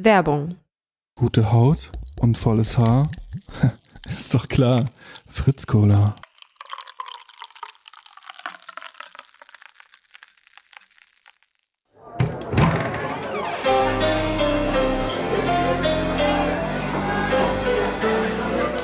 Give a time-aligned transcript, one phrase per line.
[0.00, 0.54] Werbung.
[1.16, 1.90] Gute Haut
[2.20, 3.10] und volles Haar?
[4.08, 4.92] Ist doch klar.
[5.26, 6.14] Fritz Cola.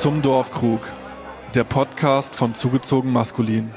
[0.01, 0.91] Zum Dorfkrug.
[1.53, 3.71] Der Podcast von Zugezogen Maskulin.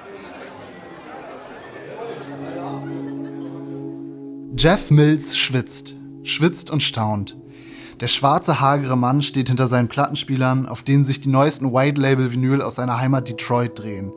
[4.57, 5.95] Jeff Mills schwitzt,
[6.29, 7.36] schwitzt und staunt.
[8.00, 12.77] Der schwarze, hagere Mann steht hinter seinen Plattenspielern, auf denen sich die neuesten White-Label-Vinyl aus
[12.77, 14.12] seiner Heimat Detroit drehen.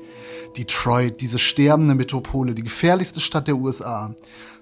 [0.57, 4.13] Detroit, diese sterbende Metropole, die gefährlichste Stadt der USA.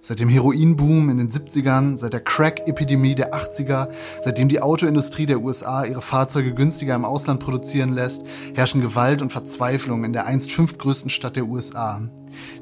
[0.01, 3.89] Seit dem Heroinboom in den 70ern, seit der Crack-Epidemie der 80er,
[4.23, 8.21] seitdem die Autoindustrie der USA ihre Fahrzeuge günstiger im Ausland produzieren lässt,
[8.53, 12.01] herrschen Gewalt und Verzweiflung in der einst fünftgrößten Stadt der USA.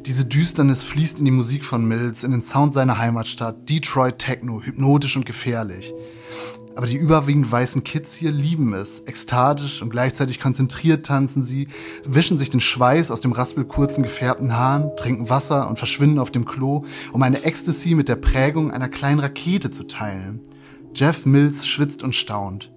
[0.05, 4.62] Diese Düsternis fließt in die Musik von Mills, in den Sound seiner Heimatstadt, Detroit Techno,
[4.63, 5.94] hypnotisch und gefährlich.
[6.77, 9.02] Aber die überwiegend weißen Kids hier lieben es.
[9.08, 11.70] Ekstatisch und gleichzeitig konzentriert tanzen sie,
[12.05, 16.46] wischen sich den Schweiß aus dem raspelkurzen gefärbten Haaren, trinken Wasser und verschwinden auf dem
[16.46, 20.41] Klo, um eine Ecstasy mit der Prägung einer kleinen Rakete zu teilen.
[20.93, 22.71] Jeff Mills schwitzt und staunt.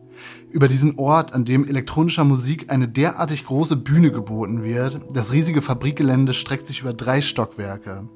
[0.51, 5.61] Über diesen Ort, an dem elektronischer Musik eine derartig große Bühne geboten wird, das riesige
[5.61, 8.09] Fabrikgelände streckt sich über drei Stockwerke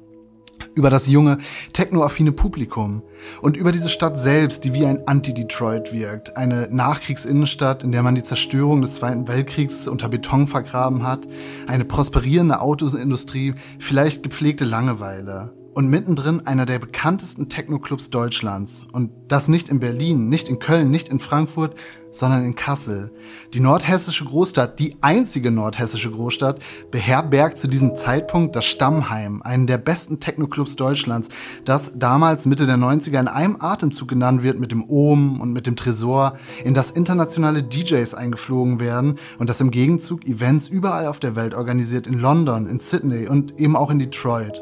[0.75, 1.37] über das junge,
[1.73, 3.01] technoaffine Publikum
[3.41, 6.37] und über diese Stadt selbst, die wie ein Anti-Detroit wirkt.
[6.37, 11.27] Eine Nachkriegsinnenstadt, in der man die Zerstörung des Zweiten Weltkriegs unter Beton vergraben hat,
[11.67, 15.53] eine prosperierende Autosindustrie, vielleicht gepflegte Langeweile.
[15.75, 18.85] Und mittendrin einer der bekanntesten Techno-Clubs Deutschlands.
[18.93, 21.75] Und das nicht in Berlin, nicht in Köln, nicht in Frankfurt,
[22.11, 23.11] sondern in Kassel.
[23.53, 29.77] Die nordhessische Großstadt, die einzige nordhessische Großstadt, beherbergt zu diesem Zeitpunkt das Stammheim, einen der
[29.77, 31.27] besten Techno-Clubs Deutschlands,
[31.65, 35.67] das damals Mitte der 90er in einem Atemzug genannt wird mit dem Ohm und mit
[35.67, 41.19] dem Tresor, in das internationale DJs eingeflogen werden und das im Gegenzug Events überall auf
[41.19, 44.61] der Welt organisiert, in London, in Sydney und eben auch in Detroit.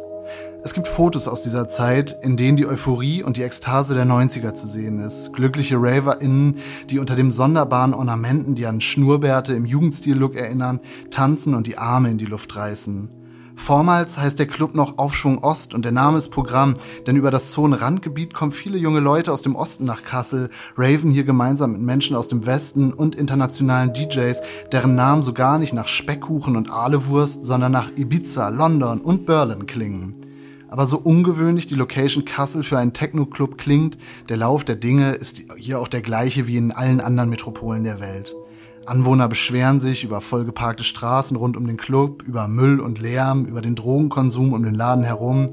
[0.66, 4.53] Es gibt Fotos aus dieser Zeit, in denen die Euphorie und die Ekstase der 90er
[4.53, 5.34] zu sehen ist.
[5.34, 6.56] Glückliche RaverInnen,
[6.90, 10.79] die unter dem sonderbaren Ornamenten, die an Schnurrbärte im Jugendstil-Look erinnern,
[11.12, 13.09] tanzen und die Arme in die Luft reißen.
[13.56, 16.75] Vormals heißt der Club noch Aufschwung Ost und der Name ist Programm,
[17.06, 21.25] denn über das Zonenrandgebiet kommen viele junge Leute aus dem Osten nach Kassel, raven hier
[21.25, 24.40] gemeinsam mit Menschen aus dem Westen und internationalen DJs,
[24.72, 29.66] deren Namen so gar nicht nach Speckkuchen und Ahlewurst, sondern nach Ibiza, London und Berlin
[29.66, 30.32] klingen.
[30.73, 35.44] Aber so ungewöhnlich die Location Kassel für einen Techno-Club klingt, der Lauf der Dinge ist
[35.56, 38.35] hier auch der gleiche wie in allen anderen Metropolen der Welt.
[38.85, 43.61] Anwohner beschweren sich über vollgeparkte Straßen rund um den Club, über Müll und Lärm, über
[43.61, 45.49] den Drogenkonsum um den Laden herum.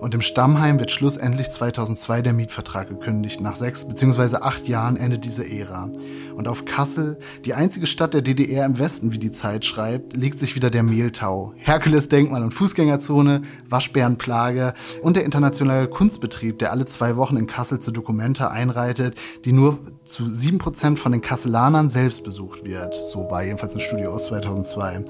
[0.00, 3.40] Und im Stammheim wird schlussendlich 2002 der Mietvertrag gekündigt.
[3.40, 4.36] Nach sechs bzw.
[4.36, 5.90] acht Jahren endet diese Ära.
[6.36, 10.38] Und auf Kassel, die einzige Stadt der DDR im Westen, wie die Zeit schreibt, legt
[10.38, 11.54] sich wieder der Mehltau.
[11.56, 17.90] Herkules-Denkmal und Fußgängerzone, Waschbärenplage und der internationale Kunstbetrieb, der alle zwei Wochen in Kassel zu
[17.90, 19.16] Dokumenta einreitet,
[19.46, 22.94] die nur zu sieben Prozent von den Kasselanern selbst besucht wird.
[23.04, 25.04] So war jedenfalls ein Studio aus 2002.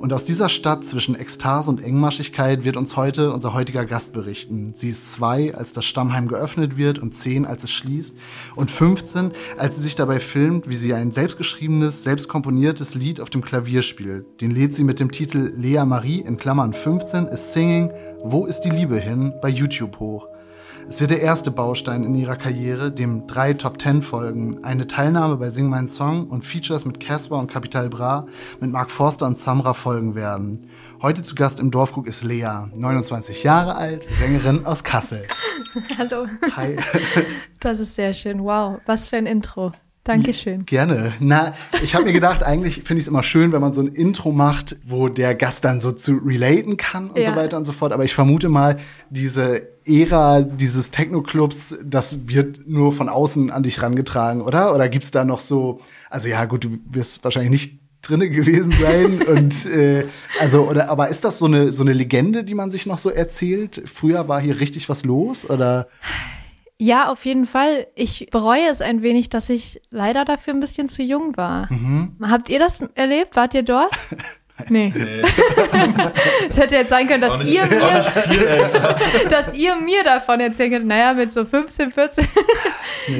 [0.00, 4.72] Und aus dieser Stadt zwischen Ekstase und Engmaschigkeit wird uns heute unser heutiger Gast berichten.
[4.74, 8.14] Sie ist zwei, als das Stammheim geöffnet wird und zehn, als es schließt
[8.56, 13.42] und 15, als sie sich dabei filmt, wie sie ein selbstgeschriebenes, selbstkomponiertes Lied auf dem
[13.42, 14.40] Klavier spielt.
[14.40, 17.90] Den lädt sie mit dem Titel Lea Marie in Klammern 15 is Singing
[18.22, 20.29] Wo ist die Liebe hin bei YouTube hoch.
[20.88, 25.36] Es wird der erste Baustein in ihrer Karriere, dem drei Top Ten folgen, eine Teilnahme
[25.36, 28.26] bei Sing Mein Song und Features mit Casper und Capital Bra,
[28.60, 30.68] mit Mark Forster und Samra folgen werden.
[31.02, 35.26] Heute zu Gast im Dorfkrug ist Lea, 29 Jahre alt, Sängerin aus Kassel.
[35.98, 36.26] Hallo.
[36.56, 36.76] Hi.
[37.60, 38.42] Das ist sehr schön.
[38.44, 39.72] Wow, was für ein Intro.
[40.04, 40.64] Dankeschön.
[40.64, 41.12] Gerne.
[41.20, 41.52] Na,
[41.82, 44.32] ich habe mir gedacht, eigentlich finde ich es immer schön, wenn man so ein Intro
[44.32, 47.30] macht, wo der Gast dann so zu relaten kann und Ja.
[47.30, 47.92] so weiter und so fort.
[47.92, 48.78] Aber ich vermute mal,
[49.10, 54.74] diese Ära dieses Techno-Clubs, das wird nur von außen an dich rangetragen, oder?
[54.74, 59.20] Oder gibt's da noch so, also ja gut, du wirst wahrscheinlich nicht drinne gewesen sein
[59.28, 60.06] und äh,
[60.40, 63.10] also oder aber ist das so eine so eine Legende, die man sich noch so
[63.10, 63.82] erzählt?
[63.84, 65.86] Früher war hier richtig was los oder
[66.80, 67.88] Ja, auf jeden Fall.
[67.94, 71.70] Ich bereue es ein wenig, dass ich leider dafür ein bisschen zu jung war.
[71.70, 72.16] Mhm.
[72.22, 73.36] Habt ihr das erlebt?
[73.36, 73.92] Wart ihr dort?
[74.68, 74.92] Nee.
[76.50, 78.04] Es hätte jetzt sein können, dass ihr, mir,
[79.30, 80.86] dass ihr mir davon erzählen könnt.
[80.86, 82.28] Naja, mit so 15, 14.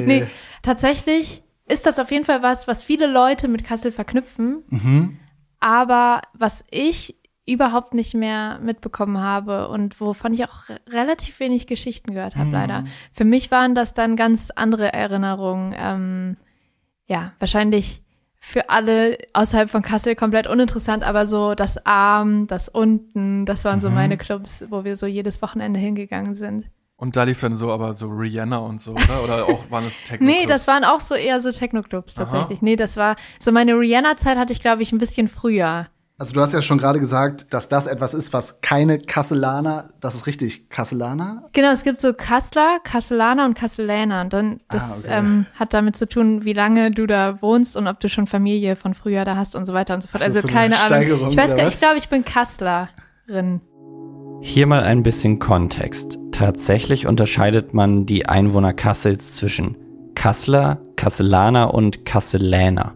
[0.05, 0.27] nee.
[0.61, 4.63] tatsächlich ist das auf jeden Fall was, was viele Leute mit Kassel verknüpfen.
[4.69, 5.17] Mhm.
[5.59, 12.13] Aber was ich überhaupt nicht mehr mitbekommen habe und wovon ich auch relativ wenig Geschichten
[12.13, 12.53] gehört habe, mhm.
[12.53, 12.83] leider.
[13.11, 15.75] Für mich waren das dann ganz andere Erinnerungen.
[15.77, 16.37] Ähm,
[17.07, 18.03] ja, wahrscheinlich
[18.39, 23.81] für alle außerhalb von Kassel komplett uninteressant, aber so das Arm, das Unten, das waren
[23.81, 23.95] so mhm.
[23.95, 26.65] meine Clubs, wo wir so jedes Wochenende hingegangen sind.
[26.95, 29.23] Und da lief dann so aber so Rihanna und so, oder?
[29.23, 30.25] Oder auch waren es Techno?
[30.25, 32.59] nee, das waren auch so eher so Techno-Clubs tatsächlich.
[32.59, 32.65] Aha.
[32.65, 35.87] Nee, das war so meine Rihanna-Zeit hatte ich, glaube ich, ein bisschen früher.
[36.21, 40.13] Also du hast ja schon gerade gesagt, dass das etwas ist, was keine Kasselaner, das
[40.13, 41.49] ist richtig, Kasselaner?
[41.53, 44.21] Genau, es gibt so Kassler, Kasselaner und Kasseläner.
[44.21, 45.07] Und dann, das ah, okay.
[45.09, 48.75] ähm, hat damit zu tun, wie lange du da wohnst und ob du schon Familie
[48.75, 50.21] von früher da hast und so weiter und so fort.
[50.21, 51.27] Also so keine Ahnung.
[51.27, 53.61] Ich weiß gar nicht, ich glaube, ich bin Kasslerin.
[54.41, 56.19] Hier mal ein bisschen Kontext.
[56.31, 59.75] Tatsächlich unterscheidet man die Einwohner Kassels zwischen
[60.13, 62.93] Kassler, Kasselaner und Kasseläner.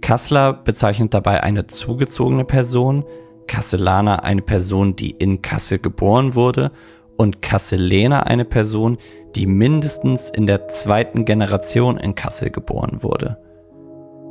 [0.00, 3.04] Kassler bezeichnet dabei eine zugezogene Person,
[3.46, 6.70] Kasselaner eine Person, die in Kassel geboren wurde
[7.16, 8.98] und Kasseläner eine Person,
[9.34, 13.38] die mindestens in der zweiten Generation in Kassel geboren wurde.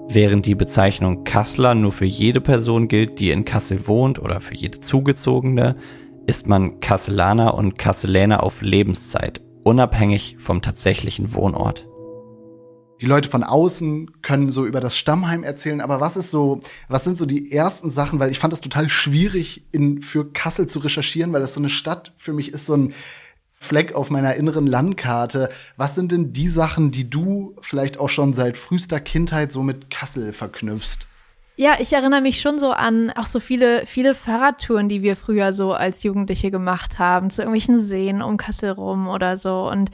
[0.09, 4.55] Während die Bezeichnung Kassler nur für jede Person gilt, die in Kassel wohnt oder für
[4.55, 5.75] jede zugezogene,
[6.27, 11.87] ist man Kasselaner und Kasseläner auf Lebenszeit, unabhängig vom tatsächlichen Wohnort
[13.01, 17.03] die Leute von außen können so über das Stammheim erzählen, aber was ist so, was
[17.03, 20.79] sind so die ersten Sachen, weil ich fand das total schwierig in, für Kassel zu
[20.79, 22.93] recherchieren, weil das so eine Stadt für mich ist so ein
[23.59, 25.49] Fleck auf meiner inneren Landkarte.
[25.77, 29.89] Was sind denn die Sachen, die du vielleicht auch schon seit frühester Kindheit so mit
[29.89, 31.07] Kassel verknüpfst?
[31.59, 35.55] Ja, ich erinnere mich schon so an auch so viele, viele Fahrradtouren, die wir früher
[35.55, 39.67] so als Jugendliche gemacht haben, zu irgendwelchen Seen um Kassel rum oder so.
[39.67, 39.89] Und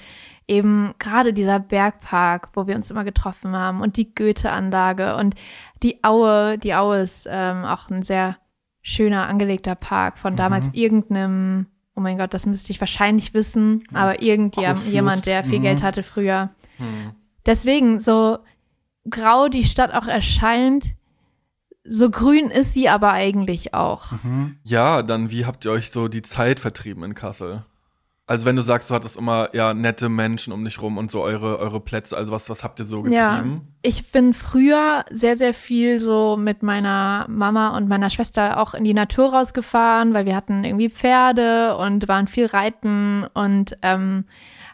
[0.47, 5.35] eben gerade dieser Bergpark, wo wir uns immer getroffen haben und die Goethe-Anlage und
[5.81, 6.57] die Aue.
[6.57, 8.37] Die Aue ist ähm, auch ein sehr
[8.81, 10.73] schöner, angelegter Park von damals mhm.
[10.73, 15.63] irgendeinem, oh mein Gott, das müsste ich wahrscheinlich wissen, aber irgendjemand, der viel mhm.
[15.63, 16.49] Geld hatte früher.
[16.77, 17.11] Mhm.
[17.45, 18.39] Deswegen, so
[19.09, 20.95] grau die Stadt auch erscheint,
[21.85, 24.11] so grün ist sie aber eigentlich auch.
[24.23, 24.57] Mhm.
[24.63, 27.65] Ja, dann wie habt ihr euch so die Zeit vertrieben in Kassel?
[28.25, 31.21] Also wenn du sagst, du hattest immer ja nette Menschen um dich rum und so
[31.21, 33.17] eure eure Plätze, also was was habt ihr so getrieben?
[33.17, 38.75] Ja, ich bin früher sehr sehr viel so mit meiner Mama und meiner Schwester auch
[38.75, 44.25] in die Natur rausgefahren, weil wir hatten irgendwie Pferde und waren viel reiten und ähm,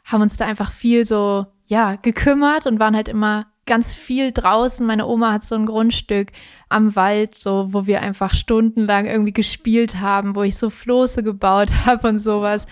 [0.05, 4.85] haben uns da einfach viel so ja gekümmert und waren halt immer ganz viel draußen.
[4.85, 6.31] Meine Oma hat so ein Grundstück
[6.69, 11.69] am Wald, so wo wir einfach stundenlang irgendwie gespielt haben, wo ich so Floße gebaut
[11.85, 12.65] habe und sowas.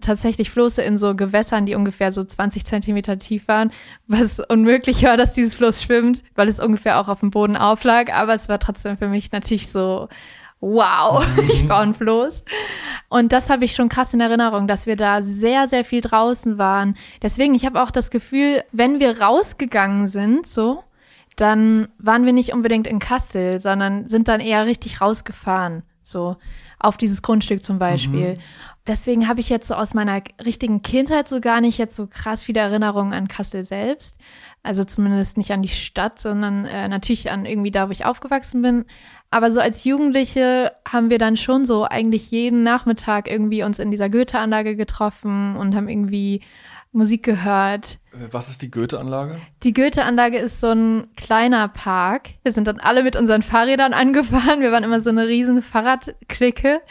[0.00, 3.72] Tatsächlich Floße in so Gewässern, die ungefähr so 20 Zentimeter tief waren,
[4.06, 8.14] was unmöglich war, dass dieses Floß schwimmt, weil es ungefähr auch auf dem Boden auflag.
[8.14, 10.08] Aber es war trotzdem für mich natürlich so
[10.62, 12.44] wow, ich baue ein Floß.
[13.10, 16.56] Und das habe ich schon krass in Erinnerung, dass wir da sehr, sehr viel draußen
[16.56, 16.96] waren.
[17.20, 20.82] Deswegen, ich habe auch das Gefühl, wenn wir rausgegangen sind, so,
[21.36, 26.36] dann waren wir nicht unbedingt in Kassel, sondern sind dann eher richtig rausgefahren, so
[26.78, 28.34] auf dieses Grundstück zum Beispiel.
[28.34, 28.38] Mhm.
[28.86, 32.42] Deswegen habe ich jetzt so aus meiner richtigen Kindheit so gar nicht jetzt so krass
[32.42, 34.18] viele Erinnerungen an Kassel selbst.
[34.64, 38.62] Also zumindest nicht an die Stadt, sondern äh, natürlich an irgendwie da, wo ich aufgewachsen
[38.62, 38.84] bin.
[39.32, 43.90] Aber so als Jugendliche haben wir dann schon so eigentlich jeden Nachmittag irgendwie uns in
[43.90, 46.42] dieser Goethe-Anlage getroffen und haben irgendwie
[46.92, 47.98] Musik gehört.
[48.12, 49.40] Äh, was ist die Goethe-Anlage?
[49.62, 52.28] Die Goethe-Anlage ist so ein kleiner Park.
[52.42, 54.60] Wir sind dann alle mit unseren Fahrrädern angefahren.
[54.60, 56.82] Wir waren immer so eine riesen Fahrradklicke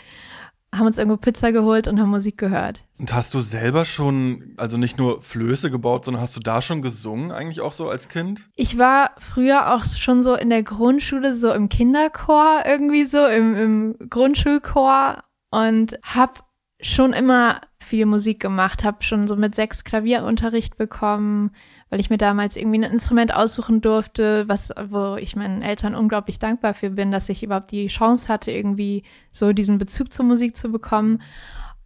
[0.74, 2.80] haben uns irgendwo Pizza geholt und haben Musik gehört.
[2.98, 6.82] Und hast du selber schon, also nicht nur Flöße gebaut, sondern hast du da schon
[6.82, 8.50] gesungen, eigentlich auch so als Kind?
[8.56, 13.56] Ich war früher auch schon so in der Grundschule, so im Kinderchor irgendwie so, im,
[13.56, 16.48] im Grundschulchor und hab
[16.80, 21.52] schon immer viel Musik gemacht, hab schon so mit sechs Klavierunterricht bekommen,
[21.92, 26.40] weil ich mir damals irgendwie ein Instrument aussuchen durfte, was, wo ich meinen Eltern unglaublich
[26.40, 30.56] dankbar für bin, dass ich überhaupt die Chance hatte, irgendwie so diesen Bezug zur Musik
[30.56, 31.22] zu bekommen.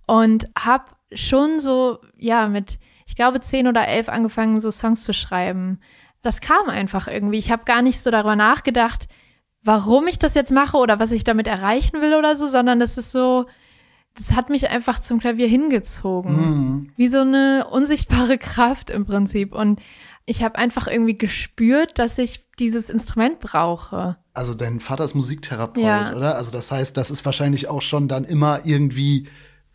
[0.06, 5.12] Und habe schon so, ja, mit, ich glaube, zehn oder elf angefangen, so Songs zu
[5.12, 5.80] schreiben.
[6.22, 7.40] Das kam einfach irgendwie.
[7.40, 9.08] Ich habe gar nicht so darüber nachgedacht,
[9.64, 13.00] warum ich das jetzt mache oder was ich damit erreichen will oder so, sondern das
[13.00, 13.48] ist so,
[14.18, 16.36] das hat mich einfach zum Klavier hingezogen.
[16.36, 16.90] Mhm.
[16.96, 19.54] Wie so eine unsichtbare Kraft im Prinzip.
[19.54, 19.80] Und
[20.26, 24.18] ich habe einfach irgendwie gespürt, dass ich dieses Instrument brauche.
[24.34, 26.16] Also dein Vater ist Musiktherapeut, ja.
[26.16, 26.36] oder?
[26.36, 29.28] Also das heißt, das ist wahrscheinlich auch schon dann immer irgendwie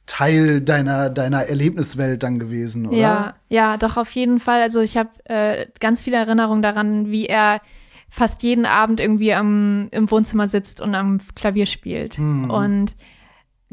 [0.07, 2.97] Teil deiner deiner Erlebniswelt dann gewesen, oder?
[2.97, 4.61] Ja, ja, doch auf jeden Fall.
[4.61, 7.61] Also ich habe äh, ganz viele Erinnerungen daran, wie er
[8.09, 12.19] fast jeden Abend irgendwie am, im Wohnzimmer sitzt und am Klavier spielt.
[12.19, 12.51] Mhm.
[12.51, 12.97] Und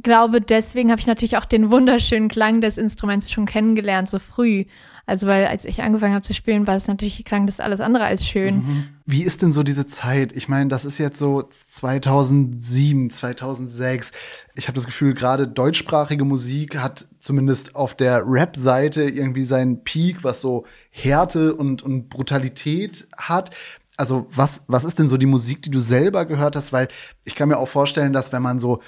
[0.01, 4.65] glaube, deswegen habe ich natürlich auch den wunderschönen Klang des Instruments schon kennengelernt, so früh.
[5.07, 8.03] Also weil als ich angefangen habe zu spielen, war es natürlich klang das alles andere
[8.03, 8.89] als schön.
[9.05, 10.33] Wie ist denn so diese Zeit?
[10.35, 14.11] Ich meine, das ist jetzt so 2007, 2006.
[14.55, 20.25] Ich habe das Gefühl, gerade deutschsprachige Musik hat zumindest auf der Rap-Seite irgendwie seinen Peak,
[20.25, 23.51] was so Härte und, und Brutalität hat.
[23.95, 26.73] Also was, was ist denn so die Musik, die du selber gehört hast?
[26.73, 26.89] Weil
[27.23, 28.81] ich kann mir auch vorstellen, dass wenn man so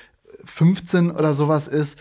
[0.50, 1.98] 15 oder sowas ist,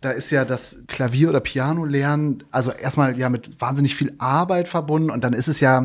[0.00, 4.68] da ist ja das Klavier- oder Piano lernen, also erstmal ja mit wahnsinnig viel Arbeit
[4.68, 5.84] verbunden und dann ist es ja,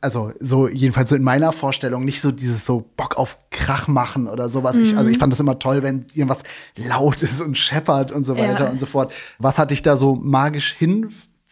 [0.00, 4.26] also so jedenfalls so in meiner Vorstellung nicht so dieses so Bock auf Krach machen
[4.26, 4.74] oder sowas.
[4.76, 6.40] Ich, also ich fand das immer toll, wenn irgendwas
[6.76, 8.70] laut ist und scheppert und so weiter Ja.
[8.70, 9.12] und so fort.
[9.38, 10.72] Was hat dich da so magisch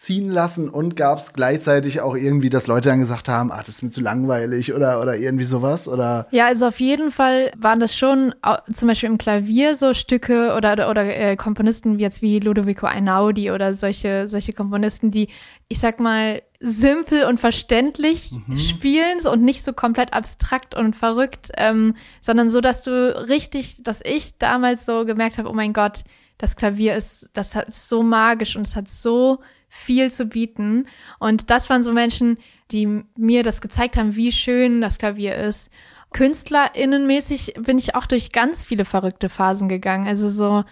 [0.00, 3.76] hinziehen lassen und gab es gleichzeitig auch irgendwie, dass Leute dann gesagt haben, ah, das
[3.76, 6.26] ist mir zu langweilig oder oder irgendwie sowas oder?
[6.30, 8.34] Ja, also auf jeden Fall waren das schon
[8.72, 12.86] zum Beispiel im Klavier so Stücke oder oder, oder äh, Komponisten wie jetzt wie Ludovico
[12.86, 15.28] Einaudi oder solche solche Komponisten, die
[15.68, 21.52] ich sag mal simpel und verständlich spielen so und nicht so komplett abstrakt und verrückt,
[21.56, 26.04] ähm, sondern so, dass du richtig, dass ich damals so gemerkt habe, oh mein Gott,
[26.38, 30.86] das Klavier ist, das hat ist so magisch und es hat so viel zu bieten.
[31.18, 32.36] Und das waren so Menschen,
[32.72, 35.70] die mir das gezeigt haben, wie schön das Klavier ist.
[36.12, 40.08] KünstlerInnenmäßig bin ich auch durch ganz viele verrückte Phasen gegangen.
[40.08, 40.64] Also so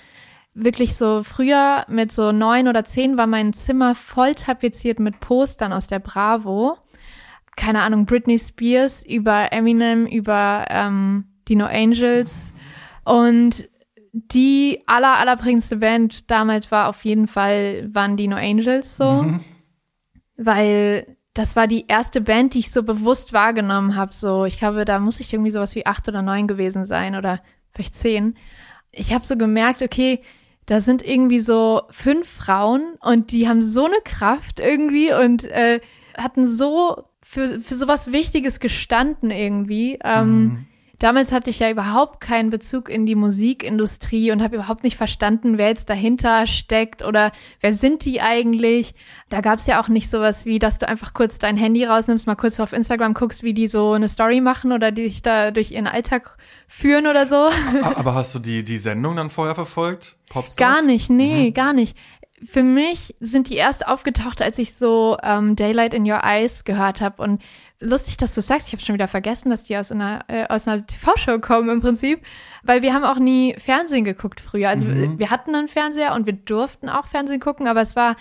[0.52, 5.72] wirklich so früher mit so neun oder zehn war mein Zimmer voll tapeziert mit Postern
[5.72, 6.76] aus der Bravo.
[7.56, 12.52] Keine Ahnung, Britney Spears über Eminem, über ähm, Dino Angels.
[13.04, 13.68] Und
[14.32, 19.24] die aller, allerprägendste Band damals war auf jeden Fall, waren Dino Angels so.
[20.36, 24.12] Weil das war die erste Band, die ich so bewusst wahrgenommen habe.
[24.12, 27.40] So, ich glaube, da muss ich irgendwie sowas wie acht oder neun gewesen sein oder
[27.70, 28.34] vielleicht zehn.
[28.90, 30.20] Ich habe so gemerkt, okay,
[30.66, 35.80] da sind irgendwie so fünf Frauen und die haben so eine Kraft irgendwie und äh,
[36.16, 39.98] hatten so für, für sowas Wichtiges gestanden irgendwie.
[40.04, 40.66] Ähm,
[40.98, 45.56] Damals hatte ich ja überhaupt keinen Bezug in die Musikindustrie und habe überhaupt nicht verstanden,
[45.56, 48.94] wer jetzt dahinter steckt oder wer sind die eigentlich.
[49.28, 52.26] Da gab es ja auch nicht sowas wie, dass du einfach kurz dein Handy rausnimmst,
[52.26, 55.52] mal kurz auf Instagram guckst, wie die so eine Story machen oder die dich da
[55.52, 56.36] durch ihren Alltag
[56.66, 57.48] führen oder so.
[57.82, 60.16] Aber hast du die, die Sendung dann vorher verfolgt?
[60.28, 60.56] Popstars?
[60.56, 61.96] Gar nicht, nee, gar nicht.
[62.44, 67.00] Für mich sind die erst aufgetaucht, als ich so ähm, Daylight in Your Eyes gehört
[67.00, 67.22] habe.
[67.22, 67.42] Und
[67.80, 70.68] lustig, dass du sagst, ich habe schon wieder vergessen, dass die aus einer, äh, aus
[70.68, 72.20] einer TV-Show kommen im Prinzip.
[72.62, 74.68] Weil wir haben auch nie Fernsehen geguckt früher.
[74.68, 78.16] Also wir- wir hatten einen Fernseher und wir durften auch Fernsehen gucken, aber es war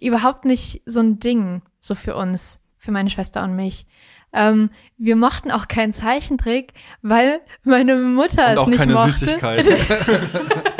[0.00, 3.86] überhaupt nicht so ein Ding, so für uns, für meine Schwester und mich.
[4.32, 9.12] Ähm, wir mochten auch keinen Zeichentrick, weil meine Mutter Und es auch nicht keine mochte.
[9.12, 9.66] Süßigkeit.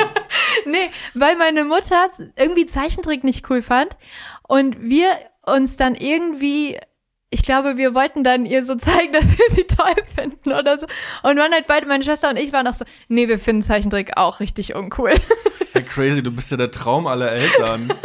[0.69, 3.95] Nee, weil meine Mutter irgendwie Zeichentrick nicht cool fand
[4.47, 5.09] und wir
[5.45, 6.77] uns dann irgendwie,
[7.29, 10.85] ich glaube, wir wollten dann ihr so zeigen, dass wir sie toll finden oder so.
[11.23, 14.17] Und waren halt beide, meine Schwester und ich waren auch so, nee, wir finden Zeichentrick
[14.17, 15.13] auch richtig uncool.
[15.73, 17.93] Hey, crazy, du bist ja der Traum aller Eltern.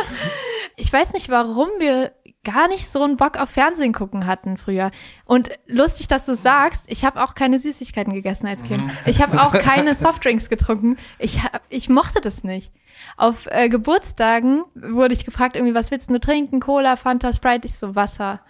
[0.76, 2.10] Ich weiß nicht, warum wir
[2.44, 4.90] gar nicht so einen Bock auf Fernsehen gucken hatten früher.
[5.24, 8.82] Und lustig, dass du sagst, ich habe auch keine Süßigkeiten gegessen als Kind.
[9.06, 10.96] Ich habe auch keine Softdrinks getrunken.
[11.18, 12.72] Ich, hab, ich mochte das nicht.
[13.16, 16.60] Auf äh, Geburtstagen wurde ich gefragt, irgendwie, was willst du trinken?
[16.60, 17.66] Cola, Fanta, Sprite?
[17.66, 18.40] Ich so, Wasser.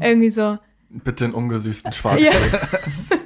[0.00, 0.58] Irgendwie so.
[0.88, 2.30] Bitte einen ungesüßten Ja.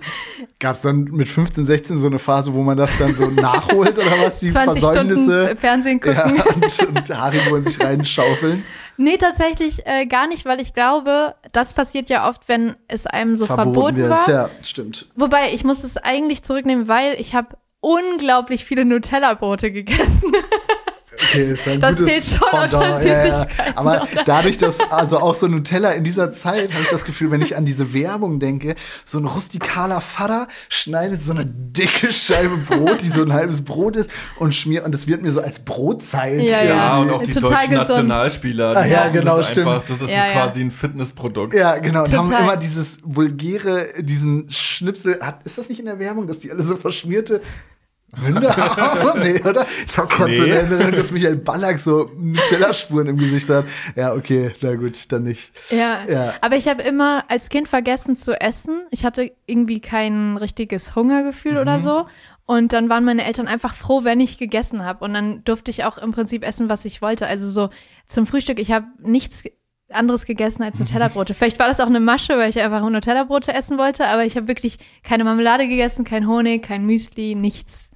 [0.59, 3.99] Gab es dann mit 15, 16 so eine Phase, wo man das dann so nachholt
[3.99, 4.41] oder was?
[4.41, 6.63] Die 20 Stunden Versäumnisse Fernsehen ja, gucken.
[6.63, 8.65] und, und Haribo in sich reinschaufeln.
[8.97, 13.37] Nee, tatsächlich äh, gar nicht, weil ich glaube, das passiert ja oft, wenn es einem
[13.37, 14.11] so verboten, wird.
[14.11, 14.29] war.
[14.29, 15.07] Ja, stimmt.
[15.15, 20.33] Wobei, ich muss es eigentlich zurücknehmen, weil ich habe unglaublich viele Nutella-Brote gegessen.
[21.21, 23.47] Okay, ist ein Das gutes zählt schon Pendant, ja, ja.
[23.75, 24.25] Aber oder?
[24.25, 27.57] dadurch, dass also auch so Nutella in dieser Zeit, habe ich das Gefühl, wenn ich
[27.57, 33.09] an diese Werbung denke, so ein rustikaler Vater schneidet so eine dicke Scheibe Brot, die
[33.09, 36.41] so ein halbes Brot ist und schmiert und das wird mir so als Brotzeit.
[36.41, 37.89] Ja, Ja, und auch die Total deutschen gesund.
[37.89, 38.77] Nationalspieler.
[38.77, 39.67] Ah, die ja, genau, das stimmt.
[39.69, 40.33] Einfach, das ist Ja, ja.
[40.33, 41.55] quasi ein Fitnessprodukt.
[41.55, 42.05] Ja, genau.
[42.05, 42.43] Und haben Total.
[42.45, 45.19] immer dieses vulgäre, diesen Schnipsel.
[45.21, 47.78] Hat, ist das nicht in der Werbung, dass die alle so verschmierte haben?
[49.19, 49.67] nee, oder?
[49.87, 50.53] Ich habe gerade so Nee.
[50.53, 53.67] eine Erinnerung, dass Michael Ballack so Nutella-Spuren im Gesicht hat.
[53.97, 55.53] Ja, okay, na gut, dann nicht.
[55.71, 56.05] Ja.
[56.09, 56.35] Ja.
[56.41, 58.83] Aber ich habe immer als Kind vergessen zu essen.
[58.91, 61.59] Ich hatte irgendwie kein richtiges Hungergefühl Mhm.
[61.59, 62.07] oder so.
[62.47, 65.05] Und dann waren meine Eltern einfach froh, wenn ich gegessen habe.
[65.05, 67.27] Und dann durfte ich auch im Prinzip essen, was ich wollte.
[67.27, 67.69] Also so
[68.07, 69.43] zum Frühstück, ich habe nichts
[69.91, 71.35] anderes gegessen als Nutella-Brote.
[71.35, 74.49] Vielleicht war das auch eine Masche, weil ich einfach Nutella-Brote essen wollte, aber ich habe
[74.49, 77.88] wirklich keine Marmelade gegessen, kein Honig, kein Müsli, nichts.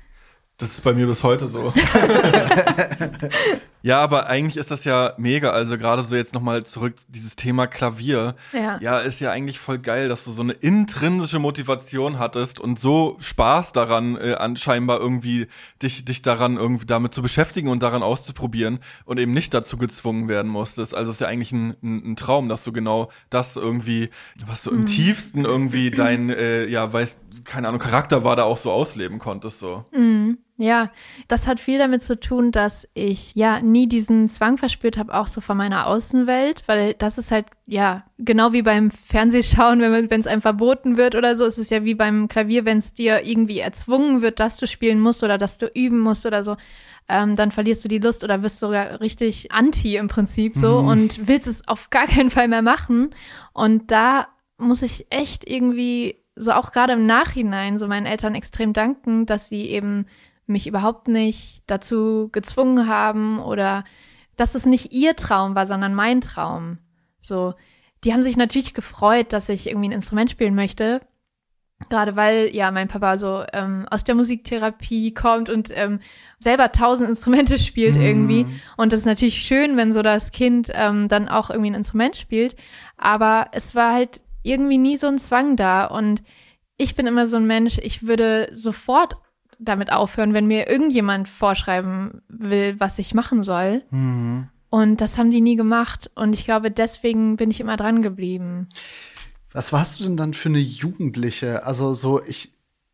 [0.63, 1.67] Das ist bei mir bis heute so.
[3.83, 5.51] ja, aber eigentlich ist das ja mega.
[5.51, 8.37] Also gerade so jetzt nochmal zurück, dieses Thema Klavier.
[8.53, 8.79] Ja.
[8.81, 13.17] ja, ist ja eigentlich voll geil, dass du so eine intrinsische Motivation hattest und so
[13.19, 15.49] Spaß daran, äh, anscheinbar irgendwie
[15.83, 20.29] dich, dich daran irgendwie damit zu beschäftigen und daran auszuprobieren und eben nicht dazu gezwungen
[20.29, 20.95] werden musstest.
[20.95, 24.11] Also es ist ja eigentlich ein, ein, ein Traum, dass du genau das irgendwie,
[24.47, 24.87] was du im Mhm.
[24.87, 29.59] tiefsten irgendwie dein, äh, ja, weißt, keine Ahnung, Charakter war da auch so ausleben konntest,
[29.59, 29.87] so.
[29.93, 30.39] Mhm.
[30.63, 30.93] Ja,
[31.27, 35.27] das hat viel damit zu tun, dass ich ja nie diesen Zwang verspürt habe, auch
[35.27, 40.29] so von meiner Außenwelt, weil das ist halt, ja, genau wie beim Fernsehschauen, wenn es
[40.29, 43.59] einem verboten wird oder so, ist es ja wie beim Klavier, wenn es dir irgendwie
[43.59, 46.57] erzwungen wird, dass du spielen musst oder dass du üben musst oder so,
[47.09, 51.27] ähm, dann verlierst du die Lust oder wirst sogar richtig anti im Prinzip so und
[51.27, 53.11] willst es auf gar keinen Fall mehr machen.
[53.53, 54.29] Und da
[54.59, 59.49] muss ich echt irgendwie so auch gerade im Nachhinein so meinen Eltern extrem danken, dass
[59.49, 60.07] sie eben
[60.47, 63.85] mich überhaupt nicht dazu gezwungen haben oder
[64.37, 66.79] dass es nicht ihr Traum war, sondern mein Traum.
[67.21, 67.55] So,
[68.05, 71.01] die haben sich natürlich gefreut, dass ich irgendwie ein Instrument spielen möchte.
[71.89, 75.99] Gerade weil ja mein Papa so ähm, aus der Musiktherapie kommt und ähm,
[76.39, 78.47] selber tausend Instrumente spielt irgendwie.
[78.77, 82.17] Und das ist natürlich schön, wenn so das Kind ähm, dann auch irgendwie ein Instrument
[82.17, 82.57] spielt.
[82.97, 85.85] Aber es war halt irgendwie nie so ein Zwang da.
[85.85, 86.23] Und
[86.77, 89.15] ich bin immer so ein Mensch, ich würde sofort
[89.65, 93.83] damit aufhören, wenn mir irgendjemand vorschreiben will, was ich machen soll.
[93.91, 94.49] Mhm.
[94.71, 96.11] Und das haben die nie gemacht.
[96.15, 98.69] Und ich glaube, deswegen bin ich immer dran geblieben.
[99.53, 101.65] Was warst du denn dann für eine Jugendliche?
[101.65, 102.53] Also so, ich,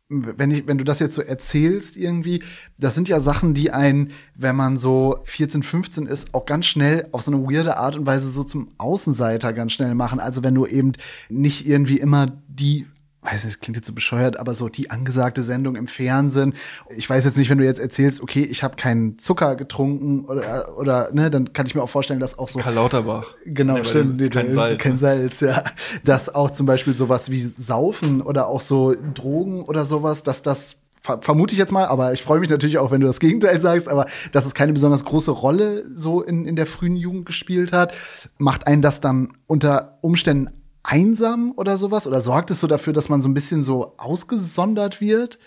[0.09, 2.43] wenn ich, wenn du das jetzt so erzählst irgendwie,
[2.77, 7.07] das sind ja Sachen, die einen, wenn man so 14, 15 ist, auch ganz schnell
[7.11, 10.19] auf so eine weirde Art und Weise so zum Außenseiter ganz schnell machen.
[10.19, 10.93] Also wenn du eben
[11.29, 12.87] nicht irgendwie immer die
[13.31, 16.53] weiß nicht, klingt jetzt so bescheuert, aber so die angesagte Sendung im Fernsehen.
[16.95, 20.77] Ich weiß jetzt nicht, wenn du jetzt erzählst, okay, ich habe keinen Zucker getrunken oder
[20.77, 23.35] oder ne, dann kann ich mir auch vorstellen, dass auch so Karl Lauterbach.
[23.45, 24.19] Genau, Nee, stimmt.
[24.21, 24.77] das ist kein ist Salz.
[24.79, 25.63] kein Salz, ja.
[26.03, 30.75] Dass auch zum Beispiel sowas wie Saufen oder auch so Drogen oder sowas, dass das
[31.01, 33.61] ver- vermute ich jetzt mal, aber ich freue mich natürlich auch, wenn du das Gegenteil
[33.61, 37.71] sagst, aber dass es keine besonders große Rolle so in, in der frühen Jugend gespielt
[37.71, 37.93] hat,
[38.37, 40.49] macht einen das dann unter Umständen
[40.83, 42.07] einsam oder sowas?
[42.07, 45.39] Oder sorgt es so dafür, dass man so ein bisschen so ausgesondert wird?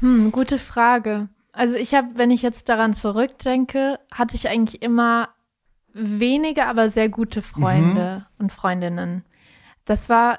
[0.00, 1.28] Hm, gute Frage.
[1.52, 5.28] Also ich habe, wenn ich jetzt daran zurückdenke, hatte ich eigentlich immer
[5.92, 9.24] wenige, aber sehr gute Freunde und Freundinnen.
[9.84, 10.38] Das war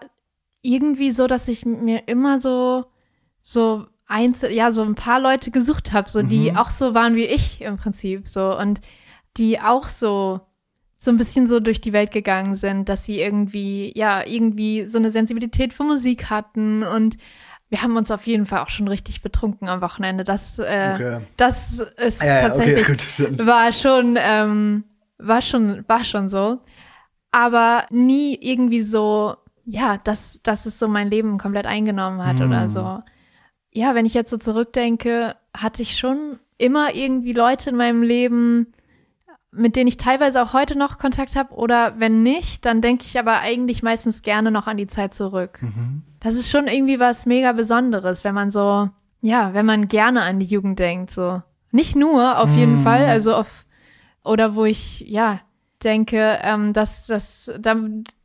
[0.62, 2.86] irgendwie so, dass ich mir immer so
[3.42, 7.26] so einzel ja so ein paar Leute gesucht habe, so die auch so waren wie
[7.26, 8.82] ich im Prinzip so und
[9.38, 10.42] die auch so
[11.06, 14.98] so ein bisschen so durch die Welt gegangen sind, dass sie irgendwie ja irgendwie so
[14.98, 17.18] eine Sensibilität für Musik hatten und
[17.70, 20.24] wir haben uns auf jeden Fall auch schon richtig betrunken am Wochenende.
[20.24, 21.20] Das, äh, Okay.
[21.38, 23.40] das ist Ja, tatsächlich okay, gut.
[23.48, 24.84] war schon, ähm,
[25.18, 26.60] war schon, war schon so.
[27.32, 32.48] Aber nie irgendwie so, ja, dass, dass es so mein Leben komplett eingenommen hat Hm.
[32.48, 33.02] oder so.
[33.74, 38.68] Ja, wenn ich jetzt so zurückdenke, hatte ich schon immer irgendwie Leute in meinem Leben,
[39.56, 41.54] mit denen ich teilweise auch heute noch Kontakt habe.
[41.54, 45.60] Oder wenn nicht, dann denke ich aber eigentlich meistens gerne noch an die Zeit zurück.
[45.62, 46.04] Mhm.
[46.20, 48.90] Das ist schon irgendwie was mega Besonderes, wenn man so,
[49.22, 51.42] ja, wenn man gerne an die Jugend denkt, so.
[51.72, 52.84] Nicht nur, auf jeden Mm.
[52.84, 53.66] Fall, also auf,
[54.24, 55.42] oder wo ich, ja,
[55.84, 57.76] denke, ähm, dass das, da,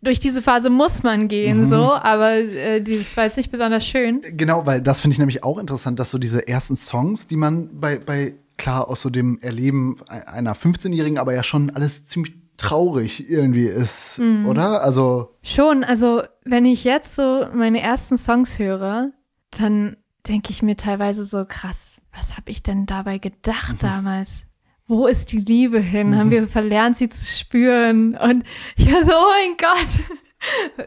[0.00, 1.66] durch diese Phase muss man gehen, Mhm.
[1.66, 4.20] so, aber äh, das war jetzt nicht besonders schön.
[4.36, 7.68] Genau, weil das finde ich nämlich auch interessant, dass so diese ersten Songs, die man
[7.80, 13.28] bei, bei klar aus so dem Erleben einer 15-Jährigen, aber ja schon alles ziemlich traurig
[13.30, 14.46] irgendwie ist, Mhm.
[14.46, 14.82] oder?
[14.82, 19.12] Also, Schon, also wenn ich jetzt so meine ersten Songs höre,
[19.58, 19.96] dann
[20.28, 24.42] denke ich mir teilweise so krass, was habe ich denn dabei gedacht damals?
[24.86, 26.18] Wo ist die Liebe hin?
[26.18, 28.16] Haben wir verlernt, sie zu spüren?
[28.16, 28.44] Und
[28.76, 30.04] ich war so, oh mein Gott,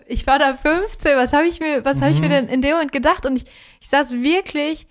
[0.07, 2.73] ich war da 15, was habe ich mir, was habe ich mir denn in dem
[2.73, 3.25] Moment gedacht?
[3.25, 3.45] Und ich,
[3.81, 4.87] ich saß wirklich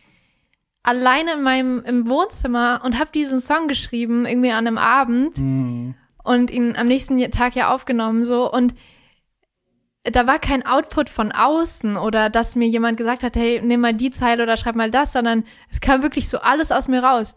[0.82, 5.94] alleine in meinem im Wohnzimmer und habe diesen Song geschrieben, irgendwie an einem Abend mh,
[6.24, 8.50] und ihn am nächsten Tag ja aufgenommen so.
[8.50, 8.74] Und
[10.04, 13.94] da war kein Output von außen oder dass mir jemand gesagt hat, hey, nimm mal
[13.94, 17.34] die Zeile oder schreib mal das, sondern es kam wirklich so alles aus mir raus.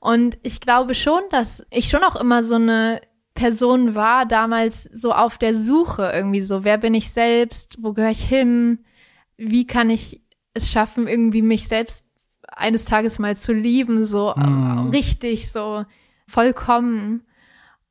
[0.00, 3.00] Und ich glaube schon, dass ich schon auch immer so eine
[3.34, 8.10] Person war, damals so auf der Suche irgendwie so, wer bin ich selbst, wo gehöre
[8.12, 8.84] ich hin,
[9.36, 10.22] wie kann ich
[10.54, 12.05] es schaffen, irgendwie mich selbst
[12.56, 14.90] eines Tages mal zu lieben, so Mhm.
[14.90, 15.84] richtig, so
[16.26, 17.22] vollkommen.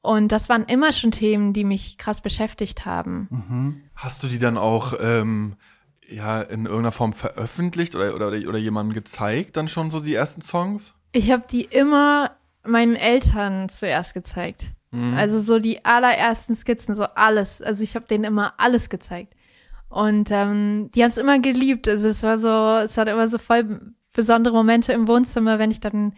[0.01, 3.27] Und das waren immer schon Themen, die mich krass beschäftigt haben.
[3.31, 3.81] Mhm.
[3.95, 5.55] Hast du die dann auch ähm,
[6.07, 10.41] ja in irgendeiner Form veröffentlicht oder, oder, oder jemandem gezeigt, dann schon so die ersten
[10.41, 10.93] Songs?
[11.11, 12.31] Ich habe die immer
[12.63, 14.65] meinen Eltern zuerst gezeigt.
[14.91, 15.15] Mhm.
[15.15, 17.61] Also so die allerersten Skizzen, so alles.
[17.61, 19.33] Also ich habe denen immer alles gezeigt.
[19.89, 21.87] Und ähm, die haben es immer geliebt.
[21.87, 25.79] Also es war so, es hat immer so voll besondere Momente im Wohnzimmer, wenn ich
[25.79, 26.13] dann